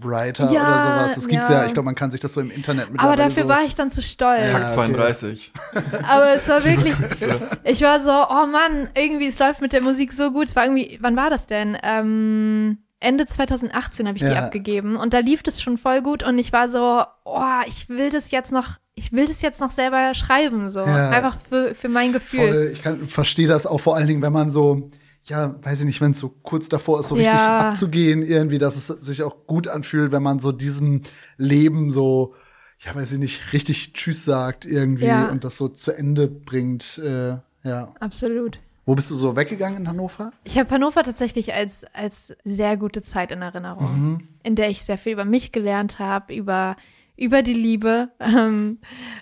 [0.00, 1.14] Ghostwriter Ja, oder sowas.
[1.14, 1.60] Das gibt's ja.
[1.60, 1.66] ja.
[1.66, 3.74] ich glaube, man kann sich das so im Internet Aber mittlerweile dafür so war ich
[3.74, 4.50] dann zu stolz.
[4.50, 4.74] Tag okay.
[4.74, 5.52] 32.
[6.08, 6.94] Aber es war wirklich,
[7.64, 10.46] ich war so, oh Mann, irgendwie, es läuft mit der Musik so gut.
[10.48, 11.76] Es war irgendwie, wann war das denn?
[11.82, 14.44] Ähm, Ende 2018 habe ich die Ja.
[14.44, 18.10] abgegeben und da lief das schon voll gut und ich war so, oh, ich will
[18.10, 20.80] das jetzt noch, ich will das jetzt noch selber schreiben, so.
[20.80, 21.10] Ja.
[21.10, 22.48] Einfach für, für mein Gefühl.
[22.48, 24.90] voll, ich kann verstehe das auch vor allen Dingen, wenn man so
[25.28, 27.70] ja, weiß ich nicht, wenn es so kurz davor ist, so richtig Ja.
[27.70, 31.02] abzugehen, irgendwie, dass es sich auch gut anfühlt, wenn man so diesem
[31.36, 32.34] Leben so,
[32.80, 35.28] ja, weiß ich nicht, richtig Tschüss sagt irgendwie Ja.
[35.30, 36.98] und das so zu Ende bringt.
[36.98, 37.94] Äh, ja.
[38.00, 38.58] Absolut.
[38.84, 40.30] Wo bist du so weggegangen in Hannover?
[40.44, 44.96] Ich habe Hannover tatsächlich als, als sehr gute Zeit in Erinnerung, in der ich sehr
[44.96, 46.76] viel über mich gelernt habe, über,
[47.16, 48.78] über die Liebe, ähm,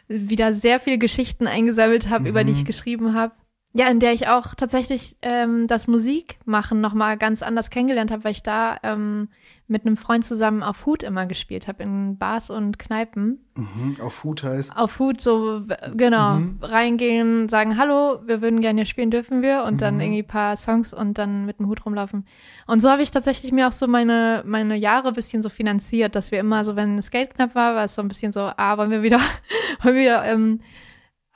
[0.06, 3.32] wieder sehr viele Geschichten eingesammelt habe, über die ich geschrieben habe.
[3.76, 8.30] Ja, in der ich auch tatsächlich ähm, das Musikmachen nochmal ganz anders kennengelernt habe, weil
[8.30, 9.28] ich da ähm,
[9.66, 13.40] mit einem Freund zusammen auf Hut immer gespielt habe, in Bars und Kneipen.
[13.56, 14.76] Mhm, auf Food heißt.
[14.76, 15.62] Auf Hut so,
[15.96, 16.58] genau, Mhm.
[16.62, 19.64] reingehen, sagen, hallo, wir würden gerne hier spielen, dürfen wir?
[19.64, 22.26] Und dann irgendwie ein paar Songs und dann mit dem Hut rumlaufen.
[22.68, 26.14] Und so habe ich tatsächlich mir auch so meine, meine Jahre ein bisschen so finanziert,
[26.14, 28.38] dass wir immer so, wenn das Geld knapp war, war es so ein bisschen so,
[28.56, 29.18] ah, wollen wir wieder,
[29.82, 30.60] wollen wir wieder ähm,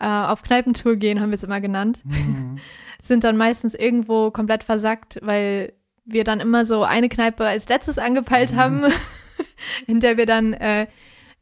[0.01, 2.01] äh, auf Kneipentour gehen, haben wir es immer genannt.
[2.05, 2.59] Mhm.
[3.01, 5.73] Sind dann meistens irgendwo komplett versackt, weil
[6.05, 8.83] wir dann immer so eine Kneipe als letztes angepeilt haben,
[9.87, 10.87] in der wir dann äh,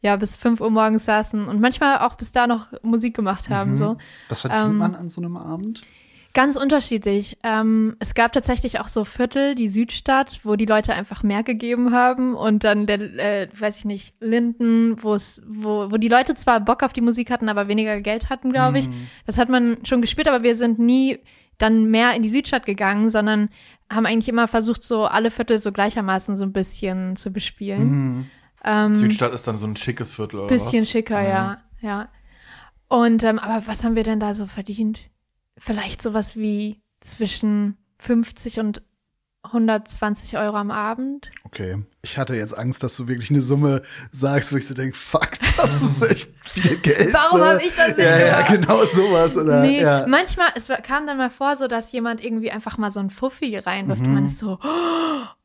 [0.03, 3.73] ja bis 5 Uhr morgens saßen und manchmal auch bis da noch Musik gemacht haben.
[3.73, 3.77] Mhm.
[3.77, 3.97] So.
[4.29, 5.83] Was verdient Ähm, man an so einem Abend?
[6.37, 7.39] Ganz unterschiedlich.
[7.45, 11.93] Ähm, es gab tatsächlich auch so Viertel, die Südstadt, wo die Leute einfach mehr gegeben
[11.93, 16.34] haben und dann der, äh, weiß ich nicht, Linden, wo es, wo, wo die Leute
[16.34, 18.87] zwar Bock auf die Musik hatten, aber weniger Geld hatten, glaube ich.
[18.87, 19.07] Mhm.
[19.24, 21.20] Das hat man schon gespürt, aber wir sind nie
[21.57, 23.49] dann mehr in die Südstadt gegangen, sondern
[23.91, 27.89] haben eigentlich immer versucht, so alle Viertel so gleichermaßen so ein bisschen zu bespielen.
[27.89, 28.30] Mhm.
[28.62, 30.91] Ähm, Südstadt ist dann so ein schickes Viertel, oder Bisschen was?
[30.91, 31.28] schicker, Mhm.
[31.28, 32.09] ja, ja.
[32.89, 35.01] Und ähm, aber was haben wir denn da so verdient?
[35.59, 38.83] Vielleicht sowas wie zwischen 50 und
[39.45, 41.31] 120 Euro am Abend.
[41.45, 41.79] Okay.
[42.03, 45.31] Ich hatte jetzt Angst, dass du wirklich eine Summe sagst, wo ich so denke, fuck,
[45.57, 47.13] das ist echt viel Geld.
[47.13, 47.47] Warum so.
[47.47, 48.61] hab ich das nicht Ja, ja, gemacht?
[48.61, 49.37] genau sowas.
[49.37, 50.05] Oder, nee, ja.
[50.09, 53.57] manchmal, es kam dann mal vor, so dass jemand irgendwie einfach mal so ein Fuffi
[53.57, 54.09] reinwirft Mhm.
[54.09, 54.59] und man ist so,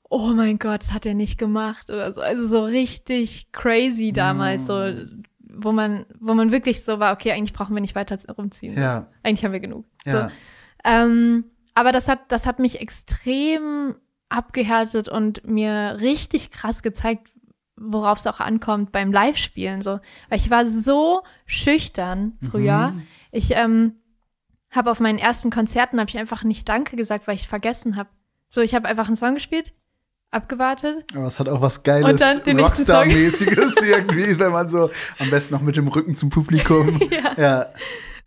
[0.09, 2.21] oh mein Gott, das hat er nicht gemacht oder so.
[2.21, 5.23] Also so richtig crazy damals, so, Mhm.
[5.53, 8.77] Wo man, wo man wirklich so war, okay, eigentlich brauchen wir nicht weiter rumziehen.
[8.77, 9.85] Ja, Eigentlich haben wir genug.
[10.05, 10.29] ja.
[10.29, 10.35] So.
[10.83, 13.95] Ähm, aber das hat, das hat mich extrem
[14.29, 17.29] abgehärtet und mir richtig krass gezeigt,
[17.75, 19.81] worauf es auch ankommt beim Live-Spielen.
[19.81, 19.99] So.
[20.29, 22.89] Weil ich war so schüchtern früher.
[22.89, 23.03] Mhm.
[23.31, 23.95] Ich ähm,
[24.69, 28.09] habe auf meinen ersten Konzerten habe ich einfach nicht Danke gesagt, weil ich vergessen habe.
[28.49, 29.73] So, ich habe einfach einen Song gespielt,
[30.31, 31.05] abgewartet.
[31.13, 32.19] Aber es hat auch was Geiles.
[32.19, 36.99] Rockstar-mäßiges irgendwie, wenn man so am besten noch mit dem Rücken zum Publikum.
[37.11, 37.33] ja.
[37.37, 37.65] ja.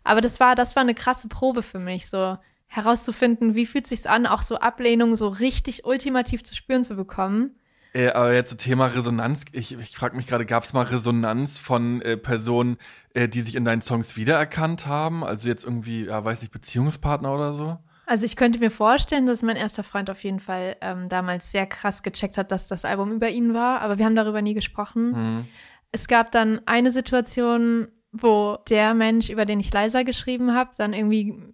[0.03, 2.37] Aber das war, das war eine krasse Probe für mich, so
[2.67, 7.55] herauszufinden, wie fühlt sich's an, auch so Ablehnung so richtig ultimativ zu spüren zu bekommen.
[7.93, 11.57] Äh, aber jetzt zum Thema Resonanz, ich, ich frage mich gerade, gab es mal Resonanz
[11.57, 12.77] von äh, Personen,
[13.13, 15.23] äh, die sich in deinen Songs wiedererkannt haben?
[15.23, 17.77] Also jetzt irgendwie, ja, weiß ich, Beziehungspartner oder so?
[18.05, 21.65] Also ich könnte mir vorstellen, dass mein erster Freund auf jeden Fall ähm, damals sehr
[21.65, 25.15] krass gecheckt hat, dass das Album über ihn war, aber wir haben darüber nie gesprochen.
[25.15, 25.47] Hm.
[25.91, 30.93] Es gab dann eine Situation, wo der Mensch, über den ich leiser geschrieben habe, dann
[30.93, 31.53] irgendwie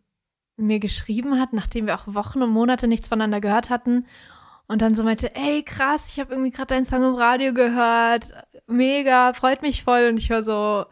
[0.58, 4.06] mir geschrieben hat, nachdem wir auch Wochen und Monate nichts voneinander gehört hatten.
[4.68, 8.28] Und dann so meinte, ey, krass, ich habe irgendwie gerade deinen Song im Radio gehört.
[8.68, 10.08] Mega, freut mich voll.
[10.10, 10.86] Und ich war so,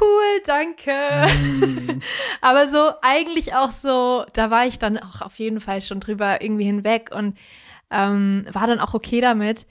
[0.00, 0.92] cool, danke.
[0.92, 2.00] Mhm.
[2.40, 6.42] Aber so eigentlich auch so, da war ich dann auch auf jeden Fall schon drüber
[6.42, 7.36] irgendwie hinweg und
[7.90, 9.66] ähm, war dann auch okay damit.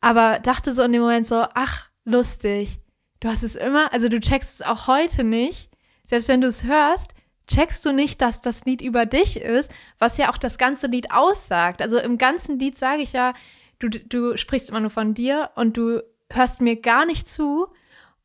[0.00, 2.80] Aber dachte so in dem Moment so, ach, lustig.
[3.20, 5.70] Du hast es immer, also du checkst es auch heute nicht.
[6.04, 7.14] Selbst wenn du es hörst,
[7.46, 11.10] checkst du nicht, dass das Lied über dich ist, was ja auch das ganze Lied
[11.10, 11.80] aussagt.
[11.80, 13.32] Also im ganzen Lied sage ich ja,
[13.78, 17.68] du, du sprichst immer nur von dir und du hörst mir gar nicht zu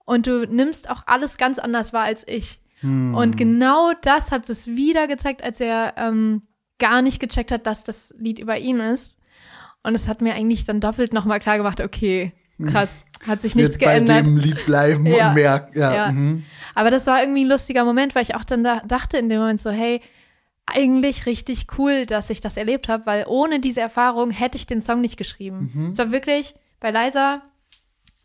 [0.09, 2.59] und du nimmst auch alles ganz anders wahr als ich.
[2.81, 3.13] Hm.
[3.13, 6.41] Und genau das hat es wieder gezeigt, als er ähm,
[6.79, 9.11] gar nicht gecheckt hat, dass das Lied über ihn ist.
[9.83, 12.33] Und es hat mir eigentlich dann doppelt nochmal klar gemacht, okay,
[12.65, 14.25] krass, hat sich nichts Wird bei geändert.
[14.25, 15.29] dem Lied bleiben Ja.
[15.29, 15.69] und mehr.
[15.73, 15.93] Ja.
[15.93, 16.11] Ja.
[16.11, 16.43] Mhm.
[16.75, 19.39] Aber das war irgendwie ein lustiger Moment, weil ich auch dann da dachte in dem
[19.39, 20.01] Moment so, hey,
[20.65, 24.81] eigentlich richtig cool, dass ich das erlebt habe, weil ohne diese Erfahrung hätte ich den
[24.81, 25.71] Song nicht geschrieben.
[25.73, 25.91] Mhm.
[25.91, 27.41] Es war wirklich bei Liza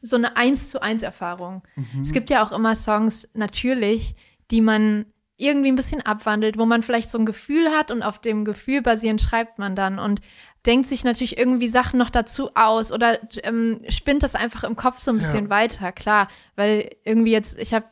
[0.04, 1.62] so eine eins zu eins Erfahrung.
[1.76, 2.02] Mhm.
[2.02, 4.14] Es gibt ja auch immer Songs, natürlich,
[4.50, 8.20] die man irgendwie ein bisschen abwandelt, wo man vielleicht so ein Gefühl hat und auf
[8.20, 10.20] dem Gefühl basierend schreibt man dann und
[10.66, 15.00] denkt sich natürlich irgendwie Sachen noch dazu aus oder ähm, spinnt das einfach im Kopf
[15.00, 15.50] so ein bisschen ja.
[15.50, 17.86] weiter, klar, weil irgendwie jetzt, ich habe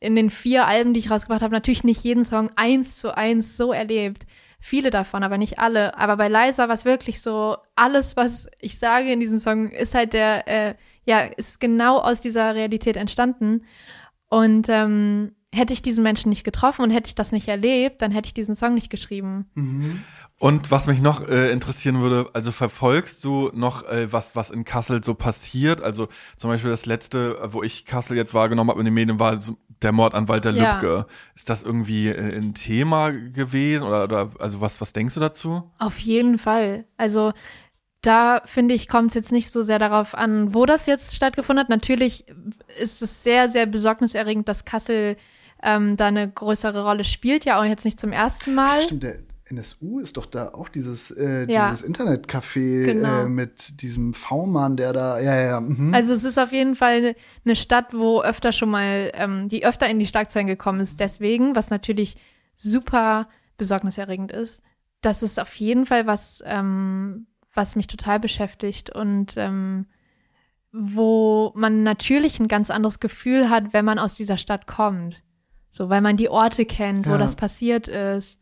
[0.00, 3.56] in den vier Alben, die ich rausgebracht habe, natürlich nicht jeden Song eins zu eins
[3.56, 4.26] so erlebt.
[4.60, 5.96] Viele davon, aber nicht alle.
[5.96, 9.94] Aber bei Liza war es wirklich so, alles, was ich sage in diesem Song, ist
[9.94, 10.74] halt der, äh,
[11.08, 13.62] ja, ist genau aus dieser Realität entstanden.
[14.28, 18.12] Und ähm, hätte ich diesen Menschen nicht getroffen und hätte ich das nicht erlebt, dann
[18.12, 19.46] hätte ich diesen Song nicht geschrieben.
[19.54, 20.02] Mhm.
[20.38, 24.66] Und was mich noch äh, interessieren würde, also verfolgst du noch, äh, was, was in
[24.66, 25.80] Kassel so passiert?
[25.80, 29.40] Also zum Beispiel das letzte, wo ich Kassel jetzt wahrgenommen habe in den Medien, war
[29.40, 30.74] so der Mord an Walter ja.
[30.74, 31.06] Lübcke.
[31.34, 33.84] Ist das irgendwie äh, ein Thema gewesen?
[33.84, 35.70] Oder, oder also was, was denkst du dazu?
[35.78, 36.84] Auf jeden Fall.
[36.98, 37.32] Also
[38.02, 41.64] da finde ich, kommt es jetzt nicht so sehr darauf an, wo das jetzt stattgefunden
[41.64, 41.68] hat.
[41.68, 42.26] Natürlich
[42.80, 45.16] ist es sehr, sehr besorgniserregend, dass Kassel
[45.62, 48.82] ähm, da eine größere Rolle spielt, ja auch jetzt nicht zum ersten Mal.
[48.82, 49.18] Stimmt, der
[49.50, 51.70] NSU ist doch da auch dieses, äh, ja.
[51.70, 53.24] dieses Internetcafé genau.
[53.24, 55.60] äh, mit diesem V-Mann, der da, ja, ja.
[55.60, 55.94] Mhm.
[55.94, 59.88] Also es ist auf jeden Fall eine Stadt, wo öfter schon mal, ähm, die öfter
[59.88, 62.16] in die Schlagzeilen gekommen ist, deswegen, was natürlich
[62.56, 64.62] super besorgniserregend ist.
[65.00, 67.26] Das ist auf jeden Fall was, ähm,
[67.58, 69.84] was mich total beschäftigt und ähm,
[70.72, 75.16] wo man natürlich ein ganz anderes Gefühl hat, wenn man aus dieser Stadt kommt.
[75.70, 77.12] So, weil man die Orte kennt, ja.
[77.12, 78.38] wo das passiert ist.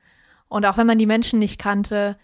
[0.48, 2.16] Und auch wenn man die Menschen nicht kannte,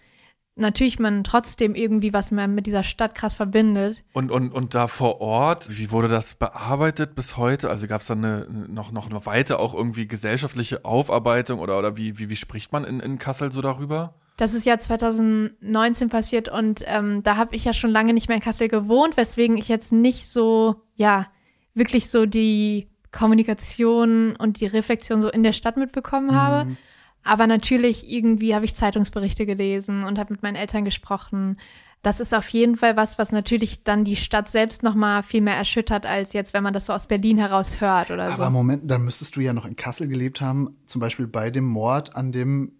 [0.55, 4.03] natürlich man trotzdem irgendwie was man mit dieser Stadt krass verbindet.
[4.13, 7.69] Und, und, und da vor Ort, wie wurde das bearbeitet bis heute?
[7.69, 11.97] Also gab es da eine, noch, noch eine weite auch irgendwie gesellschaftliche Aufarbeitung oder, oder
[11.97, 14.15] wie, wie, wie spricht man in, in Kassel so darüber?
[14.37, 18.37] Das ist ja 2019 passiert und ähm, da habe ich ja schon lange nicht mehr
[18.37, 21.27] in Kassel gewohnt, weswegen ich jetzt nicht so, ja,
[21.75, 26.35] wirklich so die Kommunikation und die Reflexion so in der Stadt mitbekommen mhm.
[26.35, 26.77] habe.
[27.23, 31.57] Aber natürlich irgendwie habe ich Zeitungsberichte gelesen und habe mit meinen Eltern gesprochen.
[32.01, 35.39] Das ist auf jeden Fall was, was natürlich dann die Stadt selbst noch mal viel
[35.39, 38.41] mehr erschüttert als jetzt, wenn man das so aus Berlin heraus hört oder Aber so.
[38.41, 41.63] Aber Moment, dann müsstest du ja noch in Kassel gelebt haben, zum Beispiel bei dem
[41.63, 42.73] Mord an dem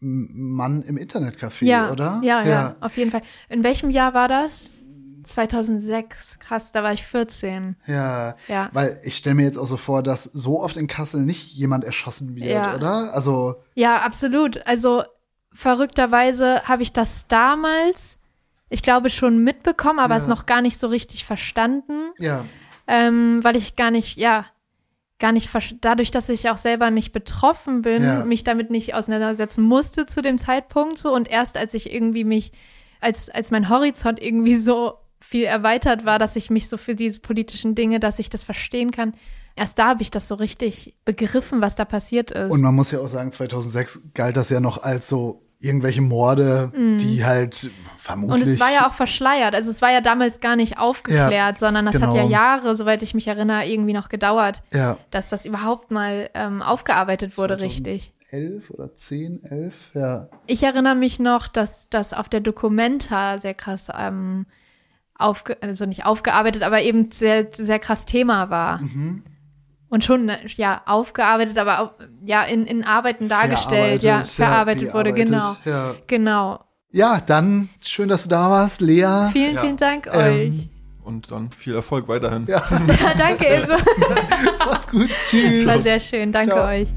[0.00, 2.20] Mann im Internetcafé, ja, oder?
[2.22, 3.22] Ja, ja, ja, auf jeden Fall.
[3.48, 4.70] In welchem Jahr war das?
[5.24, 7.76] 2006, krass, da war ich 14.
[7.86, 8.68] Ja, ja.
[8.72, 11.84] weil ich stelle mir jetzt auch so vor, dass so oft in Kassel nicht jemand
[11.84, 12.74] erschossen wird, ja.
[12.74, 13.14] oder?
[13.14, 14.66] Also Ja, absolut.
[14.66, 15.04] Also
[15.52, 18.18] verrückterweise habe ich das damals,
[18.68, 20.22] ich glaube, schon mitbekommen, aber ja.
[20.22, 22.12] es noch gar nicht so richtig verstanden.
[22.18, 22.44] Ja.
[22.86, 24.46] Ähm, weil ich gar nicht, ja,
[25.20, 25.50] gar nicht,
[25.80, 28.24] dadurch, dass ich auch selber nicht betroffen bin, ja.
[28.24, 32.52] mich damit nicht auseinandersetzen musste zu dem Zeitpunkt so und erst als ich irgendwie mich
[33.00, 37.20] als, als mein Horizont irgendwie so viel erweitert war, dass ich mich so für diese
[37.20, 39.14] politischen Dinge, dass ich das verstehen kann.
[39.56, 42.50] Erst da habe ich das so richtig begriffen, was da passiert ist.
[42.50, 46.72] Und man muss ja auch sagen, 2006 galt das ja noch als so irgendwelche Morde,
[46.74, 46.98] mm.
[46.98, 48.46] die halt vermutlich.
[48.46, 49.54] Und es war ja auch verschleiert.
[49.54, 52.08] Also es war ja damals gar nicht aufgeklärt, ja, sondern das genau.
[52.08, 52.32] hat ja genau.
[52.32, 54.96] Jahre, soweit ich mich erinnere, irgendwie noch gedauert, ja.
[55.10, 57.86] dass das überhaupt mal ähm, aufgearbeitet wurde, 2000.
[57.86, 58.14] richtig.
[58.30, 60.28] 11 oder 10, 11, ja.
[60.46, 64.46] Ich erinnere mich noch, dass das auf der Documenta sehr krass ähm,
[65.18, 68.80] aufge also nicht aufgearbeitet, aber eben sehr, sehr krass Thema war.
[68.80, 69.24] Mhm.
[69.90, 71.92] Und schon, ja, aufgearbeitet, aber auch,
[72.24, 75.56] ja, in, in Arbeiten dargestellt, ja, verarbeitet ja, wurde, genau.
[75.64, 75.94] Ja.
[76.06, 76.60] Genau.
[76.92, 79.28] Ja, dann schön, dass du da warst, Lea.
[79.32, 79.60] Vielen, ja.
[79.62, 80.68] vielen Dank ähm, euch.
[81.02, 82.46] Und dann viel Erfolg weiterhin.
[82.46, 83.66] Ja, ja danke.
[84.58, 85.10] Mach's gut.
[85.28, 85.66] Tschüss.
[85.66, 86.30] War sehr schön.
[86.32, 86.68] Danke Ciao.
[86.68, 86.88] euch.